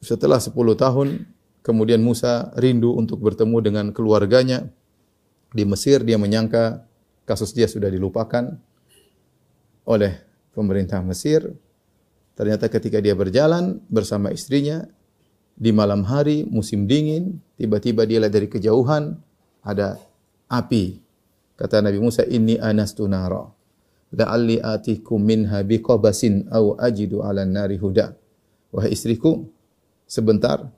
[0.00, 1.28] Setelah 10 tahun
[1.66, 4.70] kemudian Musa rindu untuk bertemu dengan keluarganya
[5.52, 6.84] di Mesir, dia menyangka
[7.24, 8.56] kasus dia sudah dilupakan
[9.88, 10.12] oleh
[10.52, 11.44] pemerintah Mesir.
[12.36, 14.86] Ternyata ketika dia berjalan bersama istrinya
[15.58, 19.18] di malam hari musim dingin, tiba-tiba dia lihat dari kejauhan
[19.66, 19.98] ada
[20.46, 21.08] api
[21.58, 23.42] Kata Nabi Musa, "Inni anastu nara.
[24.14, 28.14] La'alli atikum minha biqabasin aw ajidu 'ala nari huda."
[28.70, 29.42] Wahai istriku,
[30.06, 30.70] sebentar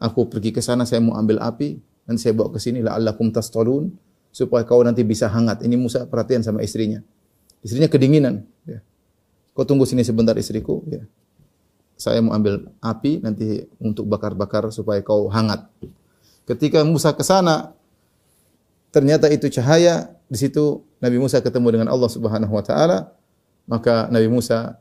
[0.00, 1.76] aku pergi ke sana saya mau ambil api
[2.08, 3.92] dan saya bawa ke sini la'allakum tastalun
[4.32, 5.60] supaya kau nanti bisa hangat.
[5.62, 7.04] Ini Musa perhatian sama istrinya.
[7.60, 8.80] Istrinya kedinginan, ya.
[9.52, 11.04] Kau tunggu sini sebentar istriku, ya.
[12.00, 15.68] Saya mau ambil api nanti untuk bakar-bakar supaya kau hangat.
[16.48, 17.76] Ketika Musa ke sana,
[18.90, 23.14] ternyata itu cahaya, di situ Nabi Musa ketemu dengan Allah Subhanahu wa taala,
[23.68, 24.80] maka Nabi Musa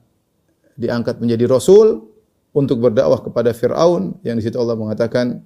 [0.79, 2.09] diangkat menjadi rasul
[2.55, 5.45] untuk berdakwah kepada Firaun yang di situ Allah mengatakan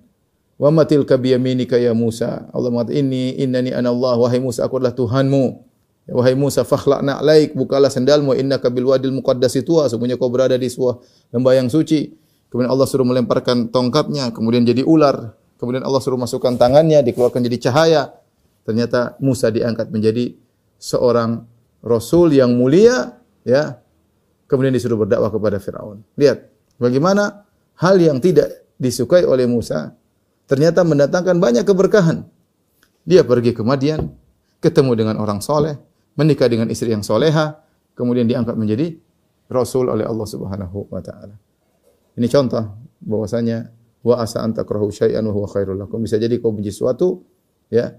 [0.56, 2.48] wa matil kabiyaminika ya Musa?
[2.52, 4.16] Allah mengatakan ini innani ana Allah.
[4.20, 5.46] Wahai Musa aku adalah Tuhanmu.
[6.06, 10.70] Wahai Musa fakhla'na alaik bukalah sendalmu innaka bil wadil muqaddas tua sesungguhnya kau berada di
[10.70, 11.02] sebuah
[11.34, 12.14] lembah yang suci.
[12.54, 15.34] Kemudian Allah suruh melemparkan tongkatnya kemudian jadi ular.
[15.58, 18.04] Kemudian Allah suruh masukkan tangannya dikeluarkan jadi cahaya.
[18.70, 20.38] Ternyata Musa diangkat menjadi
[20.78, 21.42] seorang
[21.82, 23.82] rasul yang mulia, ya.
[24.46, 26.06] Kemudian disuruh berdakwah kepada Firaun.
[26.22, 27.50] Lihat bagaimana
[27.82, 29.98] hal yang tidak disukai oleh Musa
[30.46, 32.26] ternyata mendatangkan banyak keberkahan.
[33.06, 34.10] Dia pergi ke Madian,
[34.62, 35.78] ketemu dengan orang soleh,
[36.18, 37.62] menikah dengan istri yang soleha,
[37.94, 38.98] kemudian diangkat menjadi
[39.50, 41.38] rasul oleh Allah Subhanahu wa taala.
[42.16, 42.64] Ini contoh
[43.04, 43.70] bahwasanya
[44.06, 46.02] wa asa anta takrahu syai'an wa huwa khairul lakum.
[46.02, 47.22] Bisa jadi kau benci sesuatu
[47.70, 47.94] ya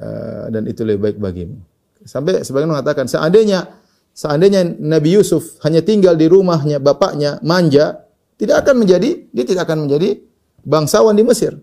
[0.00, 1.58] uh, dan itu lebih baik bagimu.
[2.06, 3.66] Sampai sebagian mengatakan seandainya
[4.14, 8.06] seandainya Nabi Yusuf hanya tinggal di rumahnya bapaknya manja,
[8.38, 10.22] tidak akan menjadi dia tidak akan menjadi
[10.66, 11.54] bangsawan di Mesir.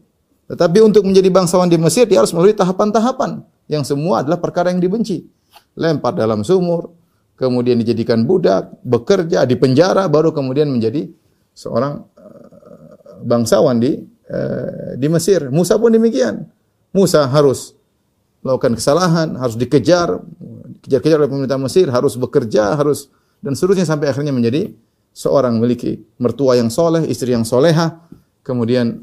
[0.47, 4.79] Tetapi untuk menjadi bangsawan di Mesir dia harus melalui tahapan-tahapan yang semua adalah perkara yang
[4.79, 5.27] dibenci.
[5.75, 6.95] Lempar dalam sumur,
[7.35, 11.11] kemudian dijadikan budak, bekerja di penjara baru kemudian menjadi
[11.51, 13.99] seorang uh, bangsawan di
[14.31, 15.51] uh, di Mesir.
[15.51, 16.47] Musa pun demikian.
[16.93, 17.73] Musa harus
[18.43, 20.19] melakukan kesalahan, harus dikejar,
[20.83, 24.71] dikejar-kejar oleh pemerintah Mesir, harus bekerja, harus dan seterusnya sampai akhirnya menjadi
[25.15, 28.03] seorang memiliki mertua yang soleh, istri yang soleha,
[28.43, 29.01] kemudian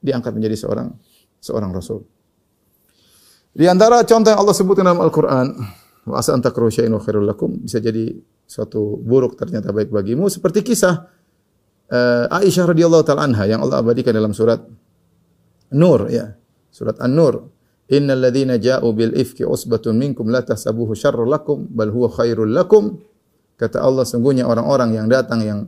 [0.00, 0.88] diangkat menjadi seorang
[1.42, 2.06] seorang rasul.
[3.56, 5.46] Di antara contoh yang Allah sebutkan dalam Al-Quran,
[6.06, 8.12] wa asa antakru syai'in khairul lakum, bisa jadi
[8.46, 11.08] suatu buruk ternyata baik bagimu, seperti kisah
[11.90, 14.60] uh, Aisyah radhiyallahu taala anha yang Allah abadikan dalam surat
[15.74, 16.30] Nur ya.
[16.70, 17.50] Surat An-Nur.
[17.90, 22.98] Innal ladzina ja'u bil ifki usbatun minkum la tahsabuhu syarrul lakum bal huwa khairul lakum.
[23.56, 25.58] Kata Allah sungguhnya orang-orang yang datang yang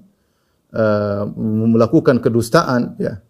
[0.75, 1.29] uh,
[1.73, 3.21] melakukan kedustaan ya.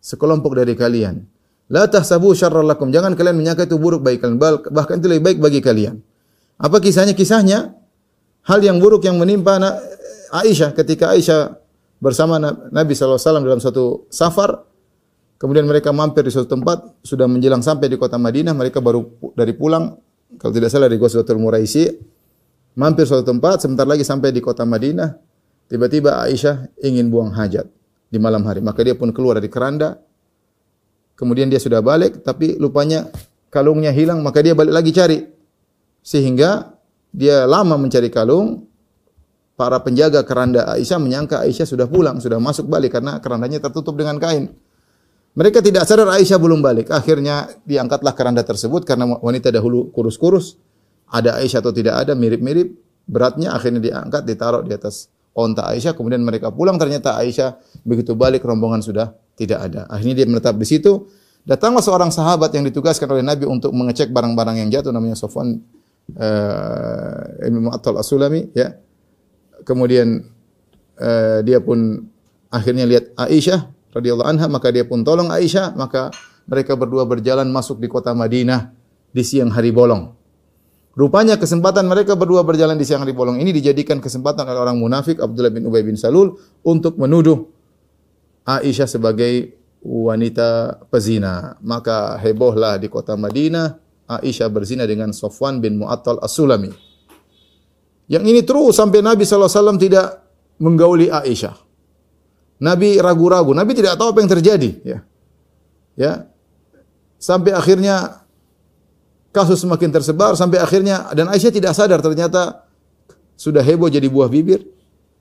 [0.00, 1.28] Sekelompok dari kalian.
[1.70, 2.88] La tahsabu syarrul lakum.
[2.90, 4.40] Jangan kalian menyangka itu buruk bagi kalian,
[4.72, 6.00] bahkan itu lebih baik bagi kalian.
[6.56, 7.12] Apa kisahnya?
[7.14, 7.76] Kisahnya
[8.48, 9.60] hal yang buruk yang menimpa
[10.32, 11.60] Aisyah ketika Aisyah
[12.00, 12.40] bersama
[12.72, 14.66] Nabi SAW dalam satu safar.
[15.40, 19.56] Kemudian mereka mampir di suatu tempat, sudah menjelang sampai di kota Madinah, mereka baru dari
[19.56, 19.96] pulang,
[20.36, 21.88] kalau tidak salah dari Ghazwatul Muraisi,
[22.76, 25.16] mampir suatu tempat, sebentar lagi sampai di kota Madinah,
[25.70, 27.70] tiba-tiba Aisyah ingin buang hajat
[28.10, 28.58] di malam hari.
[28.60, 30.02] Maka dia pun keluar dari keranda,
[31.14, 33.06] kemudian dia sudah balik, tapi lupanya
[33.48, 35.18] kalungnya hilang, maka dia balik lagi cari.
[36.02, 36.74] Sehingga
[37.14, 38.66] dia lama mencari kalung,
[39.54, 44.16] para penjaga keranda Aisyah menyangka Aisyah sudah pulang, sudah masuk balik karena kerandanya tertutup dengan
[44.16, 44.50] kain.
[45.36, 46.90] Mereka tidak sadar Aisyah belum balik.
[46.90, 50.58] Akhirnya diangkatlah keranda tersebut karena wanita dahulu kurus-kurus.
[51.06, 52.72] Ada Aisyah atau tidak ada, mirip-mirip.
[53.06, 55.96] Beratnya akhirnya diangkat, ditaruh di atas onta Aisyah.
[55.96, 59.86] Kemudian mereka pulang, ternyata Aisyah begitu balik rombongan sudah tidak ada.
[59.88, 61.08] Akhirnya dia menetap di situ.
[61.44, 65.56] Datanglah seorang sahabat yang ditugaskan oleh Nabi untuk mengecek barang-barang yang jatuh, namanya Sofwan
[66.14, 68.52] uh, Ibn Mu'attal As-Sulami.
[68.52, 68.76] Ya
[69.64, 70.24] kemudian
[71.00, 72.08] uh, dia pun
[72.48, 76.10] akhirnya lihat Aisyah radhiyallahu anha maka dia pun tolong Aisyah maka
[76.48, 78.72] mereka berdua berjalan masuk di kota Madinah
[79.10, 80.19] di siang hari bolong.
[80.90, 85.22] Rupanya kesempatan mereka berdua berjalan di siang hari bolong ini dijadikan kesempatan oleh orang munafik
[85.22, 86.34] Abdullah bin Ubay bin Salul
[86.66, 87.46] untuk menuduh
[88.42, 89.54] Aisyah sebagai
[89.86, 91.54] wanita pezina.
[91.62, 93.78] Maka hebohlah di kota Madinah
[94.18, 96.74] Aisyah berzina dengan Sofwan bin Mu'attal As-Sulami.
[98.10, 100.26] Yang ini terus sampai Nabi SAW tidak
[100.58, 101.54] menggauli Aisyah.
[102.60, 104.70] Nabi ragu-ragu, Nabi tidak tahu apa yang terjadi.
[104.82, 104.98] Ya,
[105.94, 106.12] ya.
[107.16, 108.19] Sampai akhirnya
[109.30, 112.66] kasus semakin tersebar, sampai akhirnya dan Aisyah tidak sadar ternyata
[113.38, 114.62] sudah heboh jadi buah bibir.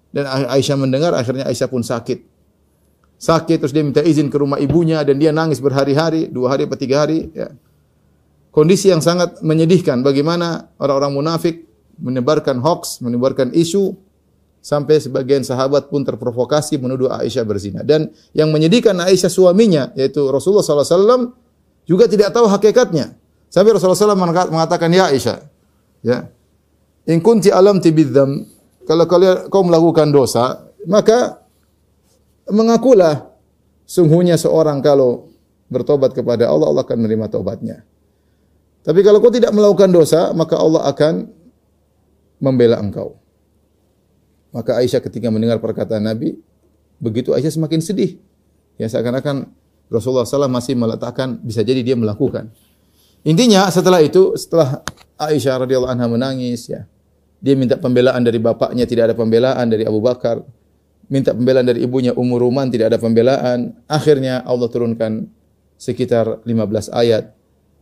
[0.10, 2.26] Dan Aisyah mendengar, akhirnya Aisyah pun sakit.
[3.22, 6.80] Sakit, terus dia minta izin ke rumah ibunya dan dia nangis berhari-hari, dua hari atau
[6.80, 7.30] tiga hari.
[7.30, 7.54] Ya.
[8.50, 10.02] Kondisi yang sangat menyedihkan.
[10.02, 11.70] Bagaimana orang-orang munafik
[12.02, 13.94] menyebarkan hoax, menyebarkan isu
[14.60, 17.86] sampai sebagian sahabat pun terprovokasi menuduh Aisyah berzina.
[17.86, 21.36] Dan yang menyedihkan Aisyah suaminya yaitu Rasulullah SAW
[21.86, 23.19] juga tidak tahu hakikatnya.
[23.50, 25.42] Sampai Rasulullah SAW mengatakan, ya Aisyah,
[26.06, 26.30] ya,
[27.10, 28.46] in kunti alam tibidzam,
[28.86, 31.42] kalau kalian kau melakukan dosa, maka
[32.50, 33.30] mengakulah
[33.90, 35.34] sungguhnya seorang kalau
[35.70, 37.86] bertobat kepada Allah, Allah akan menerima tobatnya.
[38.86, 41.30] Tapi kalau kau tidak melakukan dosa, maka Allah akan
[42.42, 43.18] membela engkau.
[44.50, 46.38] Maka Aisyah ketika mendengar perkataan Nabi,
[46.98, 48.18] begitu Aisyah semakin sedih.
[48.82, 49.52] Ya seakan-akan
[49.92, 52.50] Rasulullah SAW masih meletakkan bisa jadi dia melakukan.
[53.28, 54.84] Intinya setelah itu, setelah
[55.20, 56.88] Aisyah radhiyallahu anha menangis, ya,
[57.40, 60.40] dia minta pembelaan dari bapaknya, tidak ada pembelaan dari Abu Bakar.
[61.10, 63.74] Minta pembelaan dari ibunya Ummu Ruman, tidak ada pembelaan.
[63.90, 65.26] Akhirnya Allah turunkan
[65.80, 67.34] sekitar 15 ayat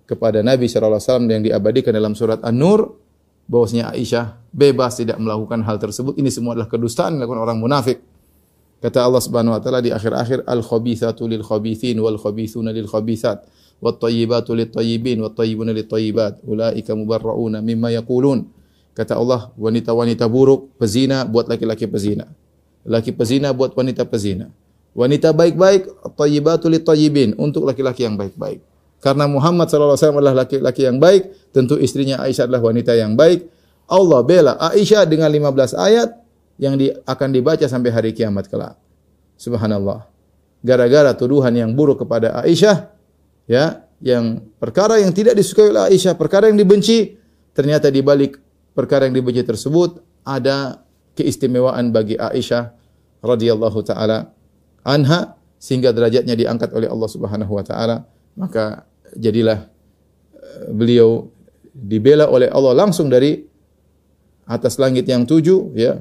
[0.07, 2.95] kepada Nabi SAW yang diabadikan dalam surat An-Nur
[3.51, 6.15] bahwasanya Aisyah bebas tidak melakukan hal tersebut.
[6.15, 7.99] Ini semua adalah kedustaan dilakukan orang munafik.
[8.77, 13.43] Kata Allah Subhanahu wa taala di akhir-akhir al-khabithatu lil khabithin wal khabithuna lil khabithat
[13.81, 14.71] tayyibatu wat
[15.37, 18.49] tayyibuna lit tayyibat ulaika mubarrauna mimma yaqulun.
[18.97, 22.25] Kata Allah, wanita-wanita buruk pezina buat laki-laki pezina.
[22.81, 24.49] Laki pezina buat wanita pezina.
[24.97, 28.65] Wanita baik-baik, thayyibatul thayyibin, untuk laki-laki yang baik-baik.
[28.97, 33.45] Karena Muhammad wasallam adalah laki-laki yang baik, tentu istrinya Aisyah adalah wanita yang baik.
[33.85, 36.17] Allah bela Aisyah dengan 15 ayat
[36.57, 38.73] yang di, akan dibaca sampai hari kiamat kelak.
[39.37, 40.09] Subhanallah.
[40.65, 42.89] Gara-gara tuduhan yang buruk kepada Aisyah,
[43.47, 47.17] ya, yang perkara yang tidak disukai oleh Aisyah, perkara yang dibenci,
[47.57, 48.37] ternyata di balik
[48.77, 50.85] perkara yang dibenci tersebut ada
[51.17, 52.77] keistimewaan bagi Aisyah
[53.25, 54.29] radhiyallahu taala
[54.85, 58.05] anha sehingga derajatnya diangkat oleh Allah Subhanahu wa taala,
[58.37, 58.85] maka
[59.17, 59.65] jadilah
[60.37, 61.33] eh, beliau
[61.73, 63.41] dibela oleh Allah langsung dari
[64.45, 65.97] atas langit yang tujuh ya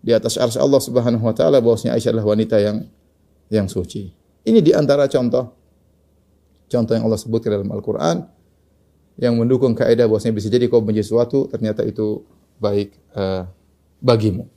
[0.00, 2.86] di atas arsy Allah Subhanahu wa taala bahwasanya Aisyah adalah wanita yang
[3.50, 4.14] yang suci.
[4.46, 5.63] Ini di antara contoh
[6.74, 8.26] contoh yang Allah sebutkan dalam Al-Qur'an
[9.14, 12.26] yang mendukung kaidah bahwasanya bisa jadi kau benci sesuatu ternyata itu
[12.58, 13.46] baik uh,
[14.02, 14.50] bagimu.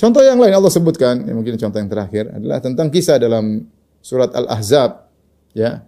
[0.00, 3.68] Contoh yang lain Allah sebutkan, ya mungkin contoh yang terakhir adalah tentang kisah dalam
[4.00, 5.12] surat Al-Ahzab
[5.52, 5.84] ya.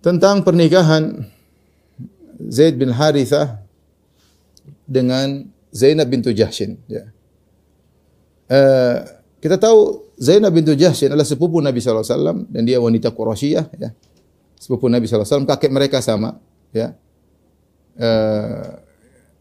[0.00, 1.28] Tentang pernikahan
[2.48, 3.60] Zaid bin Harithah
[4.88, 7.12] dengan Zainab bintu Jahshin ya.
[8.48, 9.04] Uh,
[9.44, 13.94] kita tahu Zainab bintu Jahshin adalah sepupu Nabi SAW dan dia wanita Quraisyah ya.
[14.58, 16.42] Sepupu Nabi SAW, kakek mereka sama
[16.74, 16.98] ya.
[17.94, 18.82] Uh,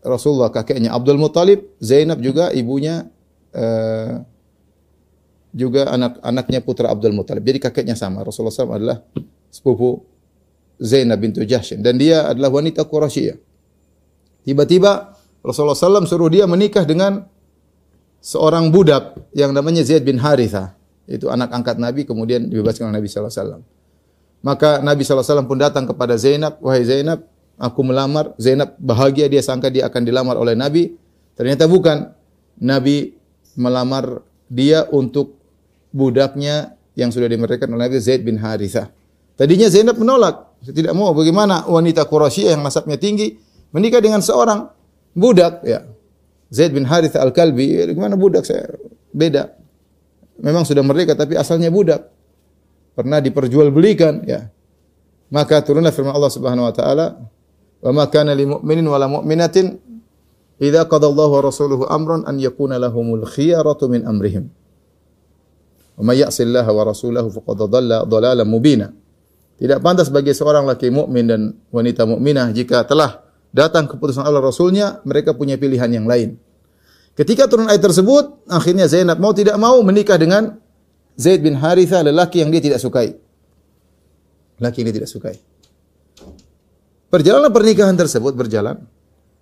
[0.05, 3.09] Rasulullah kakeknya Abdul Muttalib, Zainab juga ibunya
[3.57, 4.21] uh,
[5.57, 7.41] juga anak-anaknya putra Abdul Muthalib.
[7.41, 8.21] Jadi kakeknya sama.
[8.21, 8.97] Rasulullah SAW adalah
[9.49, 10.05] sepupu
[10.77, 13.33] Zainab bintu Jahshin dan dia adalah wanita Quraisy.
[14.45, 17.25] Tiba-tiba Rasulullah SAW suruh dia menikah dengan
[18.27, 20.75] seorang budak yang namanya Zaid bin Haritha.
[21.07, 23.63] Itu anak angkat Nabi kemudian dibebaskan oleh Nabi SAW.
[24.43, 27.23] Maka Nabi SAW pun datang kepada Zainab, wahai Zainab,
[27.55, 28.35] aku melamar.
[28.35, 30.91] Zainab bahagia dia sangka dia akan dilamar oleh Nabi.
[31.39, 32.11] Ternyata bukan.
[32.57, 33.13] Nabi
[33.53, 35.37] melamar dia untuk
[35.93, 38.89] budaknya yang sudah dimerdekakan oleh Nabi Zaid bin Harithah.
[39.37, 43.37] Tadinya Zainab menolak, saya tidak mau bagaimana wanita Quraisy yang nasabnya tinggi
[43.69, 44.65] menikah dengan seorang
[45.13, 45.85] budak ya.
[46.47, 48.71] Zaid bin Harithah Al-Kalbi, bagaimana budak saya?
[49.11, 49.51] Beda.
[50.39, 52.07] Memang sudah merdeka tapi asalnya budak.
[52.95, 54.47] Pernah diperjualbelikan ya.
[55.27, 57.19] Maka turunlah firman Allah Subhanahu wa taala,
[57.83, 59.75] "Wa ma kana lil mu'minin wala mu'minatin
[60.57, 64.49] Idza qadallahu wa rasuluhu amran an yakuna lahumul khiyaratu min amrihim.
[65.97, 68.89] Wa may ya'sillaha wa rasulahu faqad dhalla dhalalan mubina.
[69.57, 73.21] Tidak pantas bagi seorang laki mukmin dan wanita mukminah jika telah
[73.57, 76.37] datang keputusan Allah Rasulnya, mereka punya pilihan yang lain.
[77.17, 80.61] Ketika turun ayat tersebut, akhirnya Zainab mau tidak mau menikah dengan
[81.17, 83.17] Zaid bin Haritha, lelaki yang dia tidak sukai.
[84.61, 85.35] Lelaki yang dia tidak sukai.
[87.09, 88.77] Perjalanan pernikahan tersebut berjalan.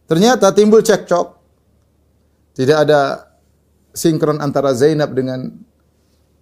[0.08, 1.36] Ternyata timbul cekcok.
[2.56, 3.28] Tidak ada
[3.91, 5.51] sinkron antara Zainab dengan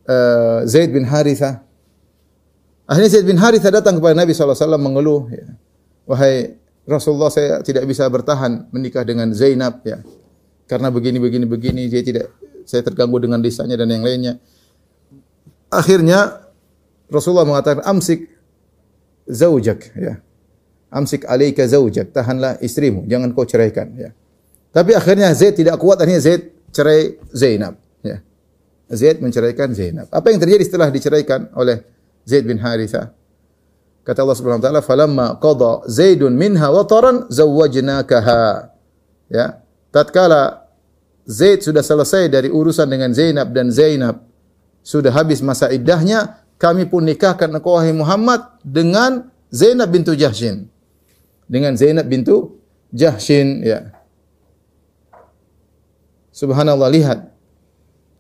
[0.06, 1.66] uh, Zaid bin Haritha.
[2.86, 5.26] Akhirnya Zaid bin Haritha datang kepada Nabi SAW mengeluh.
[5.34, 5.58] Ya.
[6.06, 10.04] Wahai Rasulullah saya tidak bisa bertahan menikah dengan Zainab ya.
[10.68, 12.32] Karena begini begini begini dia tidak
[12.64, 14.40] saya terganggu dengan desanya dan yang lainnya.
[15.72, 16.50] Akhirnya
[17.08, 18.28] Rasulullah mengatakan amsik
[19.28, 20.24] zaujak ya
[20.94, 24.14] amsik alaika zaujak, tahanlah istrimu, jangan kau ceraikan ya.
[24.70, 28.22] Tapi akhirnya Zaid tidak kuat, akhirnya Zaid cerai Zainab ya.
[28.94, 30.08] Zaid menceraikan Zainab.
[30.14, 31.82] Apa yang terjadi setelah diceraikan oleh
[32.30, 33.10] Zaid bin Haritha?
[34.04, 38.76] Kata Allah Subhanahu wa taala, "Falamma qada Zaidun minha wataran zawwajnakaha."
[39.32, 39.64] Ya.
[39.96, 40.68] Tatkala
[41.24, 44.28] Zaid sudah selesai dari urusan dengan Zainab dan Zainab
[44.84, 50.68] sudah habis masa iddahnya, kami pun nikahkan engkau wahai Muhammad dengan Zainab bintu Jahshin
[51.48, 52.60] dengan Zainab bintu
[52.94, 53.90] Jahshin ya.
[56.34, 57.20] Subhanallah lihat.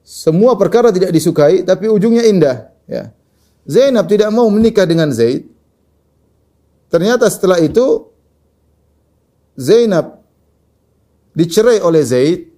[0.03, 2.57] Semua perkara tidak disukai tapi ujungnya indah
[2.89, 3.09] ya.
[3.63, 5.49] Zainab tidak mau menikah dengan Zaid.
[6.93, 8.05] Ternyata setelah itu
[9.57, 10.21] Zainab
[11.33, 12.53] dicerai oleh Zaid.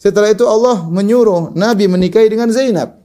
[0.00, 2.96] Setelah itu Allah menyuruh Nabi menikahi dengan Zainab.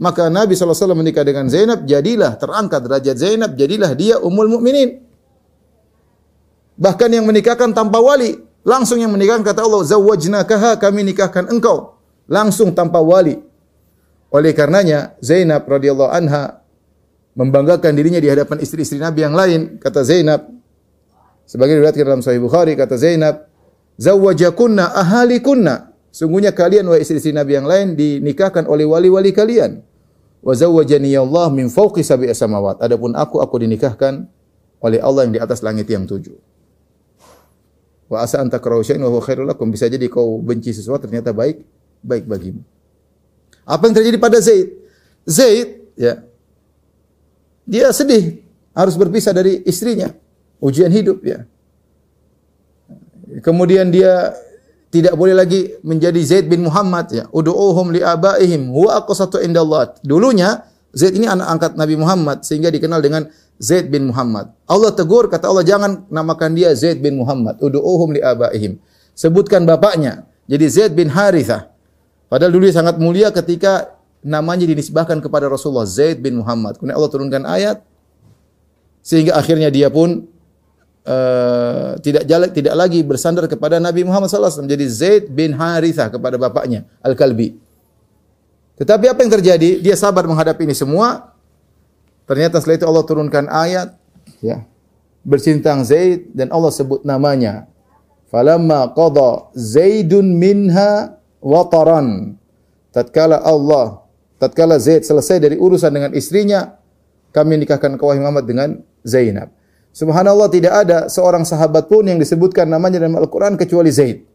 [0.00, 5.04] Maka Nabi SAW menikah dengan Zainab, jadilah terangkat derajat Zainab, jadilah dia umul mukminin.
[6.74, 8.34] Bahkan yang menikahkan tanpa wali,
[8.66, 11.94] langsung yang menikahkan kata Allah, "Zawwajnakaha, kami nikahkan engkau."
[12.26, 13.38] Langsung tanpa wali.
[14.34, 16.63] Oleh karenanya Zainab radhiyallahu anha
[17.34, 19.76] membanggakan dirinya di hadapan istri-istri Nabi yang lain.
[19.82, 20.54] Kata Zainab
[21.44, 23.46] sebagai diriwayatkan dalam Sahih Bukhari kata Zainab,
[24.00, 29.82] "Zawwajakunna ahalikunna." Sungguhnya kalian wahai istri-istri Nabi yang lain dinikahkan oleh wali-wali kalian.
[30.46, 32.78] Wa zawwajani Allah min fawqi sab'i samawat.
[32.78, 34.30] Adapun aku aku dinikahkan
[34.78, 36.38] oleh Allah yang di atas langit yang tujuh.
[38.06, 39.66] Wa asa anta syai'an wa huwa khairul lakum.
[39.74, 41.66] Bisa jadi kau benci sesuatu ternyata baik
[41.98, 42.62] baik bagimu.
[43.64, 44.70] Apa yang terjadi pada Zaid?
[45.24, 45.68] Zaid
[45.98, 46.20] ya
[47.64, 48.44] dia sedih
[48.76, 50.12] harus berpisah dari istrinya.
[50.60, 51.44] Ujian hidup ya.
[53.40, 54.32] Kemudian dia
[54.94, 57.24] tidak boleh lagi menjadi Zaid bin Muhammad ya.
[57.34, 59.96] Ud'uhum li abaihim huwa aqsatu indallah.
[60.06, 60.62] Dulunya
[60.94, 63.26] Zaid ini anak angkat Nabi Muhammad sehingga dikenal dengan
[63.58, 64.54] Zaid bin Muhammad.
[64.70, 67.58] Allah tegur kata Allah jangan namakan dia Zaid bin Muhammad.
[67.58, 68.78] Ud'uhum li abaihim.
[69.18, 70.30] Sebutkan bapaknya.
[70.46, 71.74] Jadi Zaid bin Harithah.
[72.30, 73.93] Padahal dulu sangat mulia ketika
[74.24, 76.80] namanya dinisbahkan kepada Rasulullah Zaid bin Muhammad.
[76.80, 77.84] Kemudian Allah turunkan ayat
[79.04, 80.24] sehingga akhirnya dia pun
[81.04, 84.64] uh, tidak jalan, tidak lagi bersandar kepada Nabi Muhammad SAW.
[84.64, 87.60] Jadi Zaid bin Harithah kepada bapaknya Al-Kalbi.
[88.80, 89.78] Tetapi apa yang terjadi?
[89.84, 91.36] Dia sabar menghadapi ini semua.
[92.24, 93.92] Ternyata setelah itu Allah turunkan ayat
[94.40, 94.64] ya
[95.20, 97.68] bersintang Zaid dan Allah sebut namanya.
[98.32, 102.40] Falamma qada Zaidun minha wataran.
[102.90, 104.03] Tatkala Allah,
[104.38, 106.78] tatkala Zaid selesai dari urusan dengan istrinya,
[107.34, 109.50] kami nikahkan kau Muhammad dengan Zainab.
[109.94, 114.26] Subhanallah tidak ada seorang sahabat pun yang disebutkan namanya dalam Al-Quran kecuali Zaid.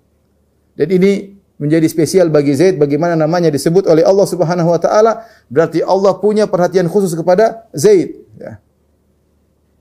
[0.79, 5.83] Dan ini menjadi spesial bagi Zaid bagaimana namanya disebut oleh Allah Subhanahu wa taala berarti
[5.83, 8.63] Allah punya perhatian khusus kepada Zaid ya.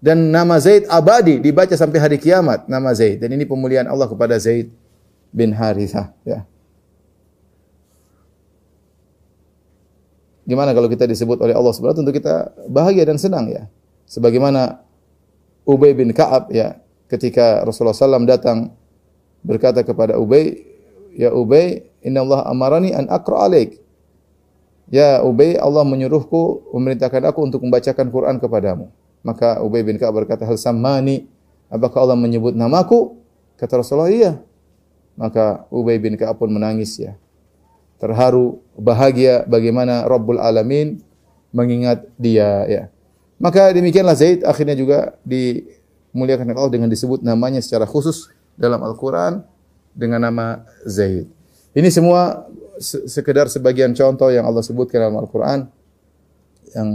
[0.03, 4.35] Dan nama Zaid abadi dibaca sampai hari kiamat nama Zaid dan ini pemulihan Allah kepada
[4.43, 4.75] Zaid
[5.31, 6.43] bin Harithah ya.
[10.49, 13.69] Gimana kalau kita disebut oleh Allah Subhanahu tentu kita bahagia dan senang ya.
[14.09, 14.81] Sebagaimana
[15.69, 16.81] Ubay bin Ka'ab ya,
[17.13, 18.73] ketika Rasulullah SAW datang
[19.45, 20.65] berkata kepada Ubay,
[21.13, 23.77] "Ya Ubay, inna Allah amarani an aqra alaik."
[24.89, 28.89] Ya Ubay, Allah menyuruhku memerintahkan aku untuk membacakan Quran kepadamu.
[29.21, 31.29] Maka Ubay bin Ka'ab berkata, "Hal sammani?"
[31.69, 33.21] Apakah Allah menyebut namaku?
[33.61, 34.41] Kata Rasulullah, "Iya."
[35.21, 37.21] Maka Ubay bin Ka'ab pun menangis ya.
[37.99, 41.03] Terharu, bahagia bagaimana Rabbul Alamin
[41.51, 42.83] mengingat dia ya.
[43.39, 49.43] Maka demikianlah Zaid akhirnya juga dimuliakan Allah dengan disebut namanya secara khusus dalam Al-Quran
[49.95, 51.27] dengan nama Zaid.
[51.75, 52.47] Ini semua
[52.83, 55.67] sekedar sebagian contoh yang Allah sebutkan dalam Al-Quran
[56.75, 56.89] yang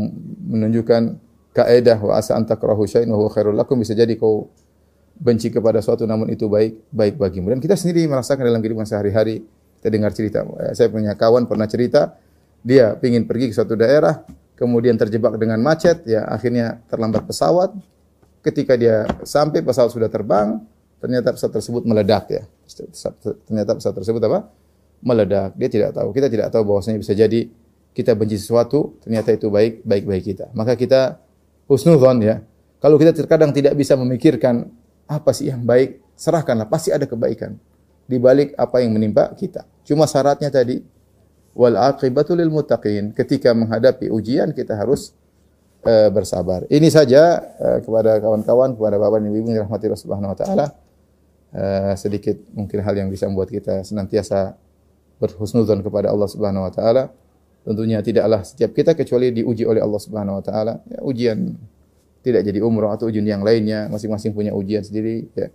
[0.48, 1.20] menunjukkan
[1.54, 4.50] kaidah wa asa antakrahu syai'in wa huwa khairul lakum bisa jadi kau
[5.14, 9.46] benci kepada suatu namun itu baik baik bagimu dan kita sendiri merasakan dalam kehidupan sehari-hari
[9.84, 12.16] kita dengar cerita saya punya kawan pernah cerita
[12.64, 14.24] dia ingin pergi ke suatu daerah
[14.64, 17.74] kemudian terjebak dengan macet, ya akhirnya terlambat pesawat.
[18.44, 20.60] Ketika dia sampai pesawat sudah terbang,
[21.00, 22.44] ternyata pesawat tersebut meledak ya.
[23.48, 24.52] Ternyata pesawat tersebut apa?
[25.04, 25.56] Meledak.
[25.56, 26.12] Dia tidak tahu.
[26.12, 27.48] Kita tidak tahu bahwasanya bisa jadi
[27.94, 30.46] kita benci sesuatu, ternyata itu baik baik baik kita.
[30.56, 31.20] Maka kita
[31.68, 32.44] husnudzon ya.
[32.84, 34.68] Kalau kita terkadang tidak bisa memikirkan
[35.08, 37.56] apa sih yang baik, serahkanlah pasti ada kebaikan
[38.04, 39.64] di balik apa yang menimpa kita.
[39.84, 40.80] Cuma syaratnya tadi
[41.54, 43.12] wal aqibatu lil muttaqin.
[43.14, 45.14] Ketika menghadapi ujian kita harus
[45.86, 46.66] uh, bersabar.
[46.72, 50.66] Ini saja uh, kepada kawan-kawan, kepada Bapak dan Ibu yang dirahmati Allah Subhanahu wa taala.
[51.54, 54.58] Uh, sedikit mungkin hal yang bisa membuat kita senantiasa
[55.22, 57.14] berhusnudzon kepada Allah Subhanahu wa taala.
[57.64, 60.74] Tentunya tidaklah setiap kita kecuali diuji oleh Allah Subhanahu wa taala.
[60.90, 61.56] Ya, ujian
[62.24, 65.52] tidak jadi umroh atau ujian yang lainnya, masing-masing punya ujian sendiri ya.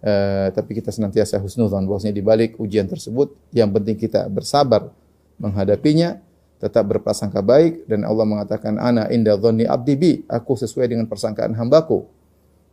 [0.00, 4.88] Uh, tapi kita senantiasa husnudzon bahwasanya di balik ujian tersebut yang penting kita bersabar
[5.36, 6.16] menghadapinya,
[6.56, 11.52] tetap berprasangka baik dan Allah mengatakan ana inda dhanni abdi bi, aku sesuai dengan persangkaan
[11.52, 12.08] hambaku.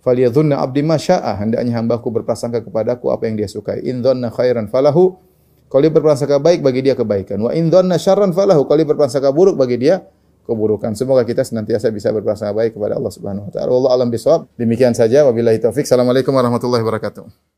[0.08, 3.84] Faliyadhunna abdi ma syaa, hendaknya hambaku berprasangka kepadaku apa yang dia sukai.
[3.84, 5.20] In dhanna khairan falahu,
[5.68, 7.44] kalau dia berprasangka baik bagi dia kebaikan.
[7.44, 10.00] Wa in dhanna syarran falahu, kalau dia berprasangka buruk bagi dia
[10.48, 10.96] keburukan.
[10.96, 13.70] Semoga kita senantiasa bisa berprasangka baik kepada Allah Subhanahu wa taala.
[13.70, 14.48] Wallahu alam bisawab.
[14.56, 15.84] Demikian saja wabillahi taufik.
[15.84, 17.57] Assalamualaikum warahmatullahi wabarakatuh.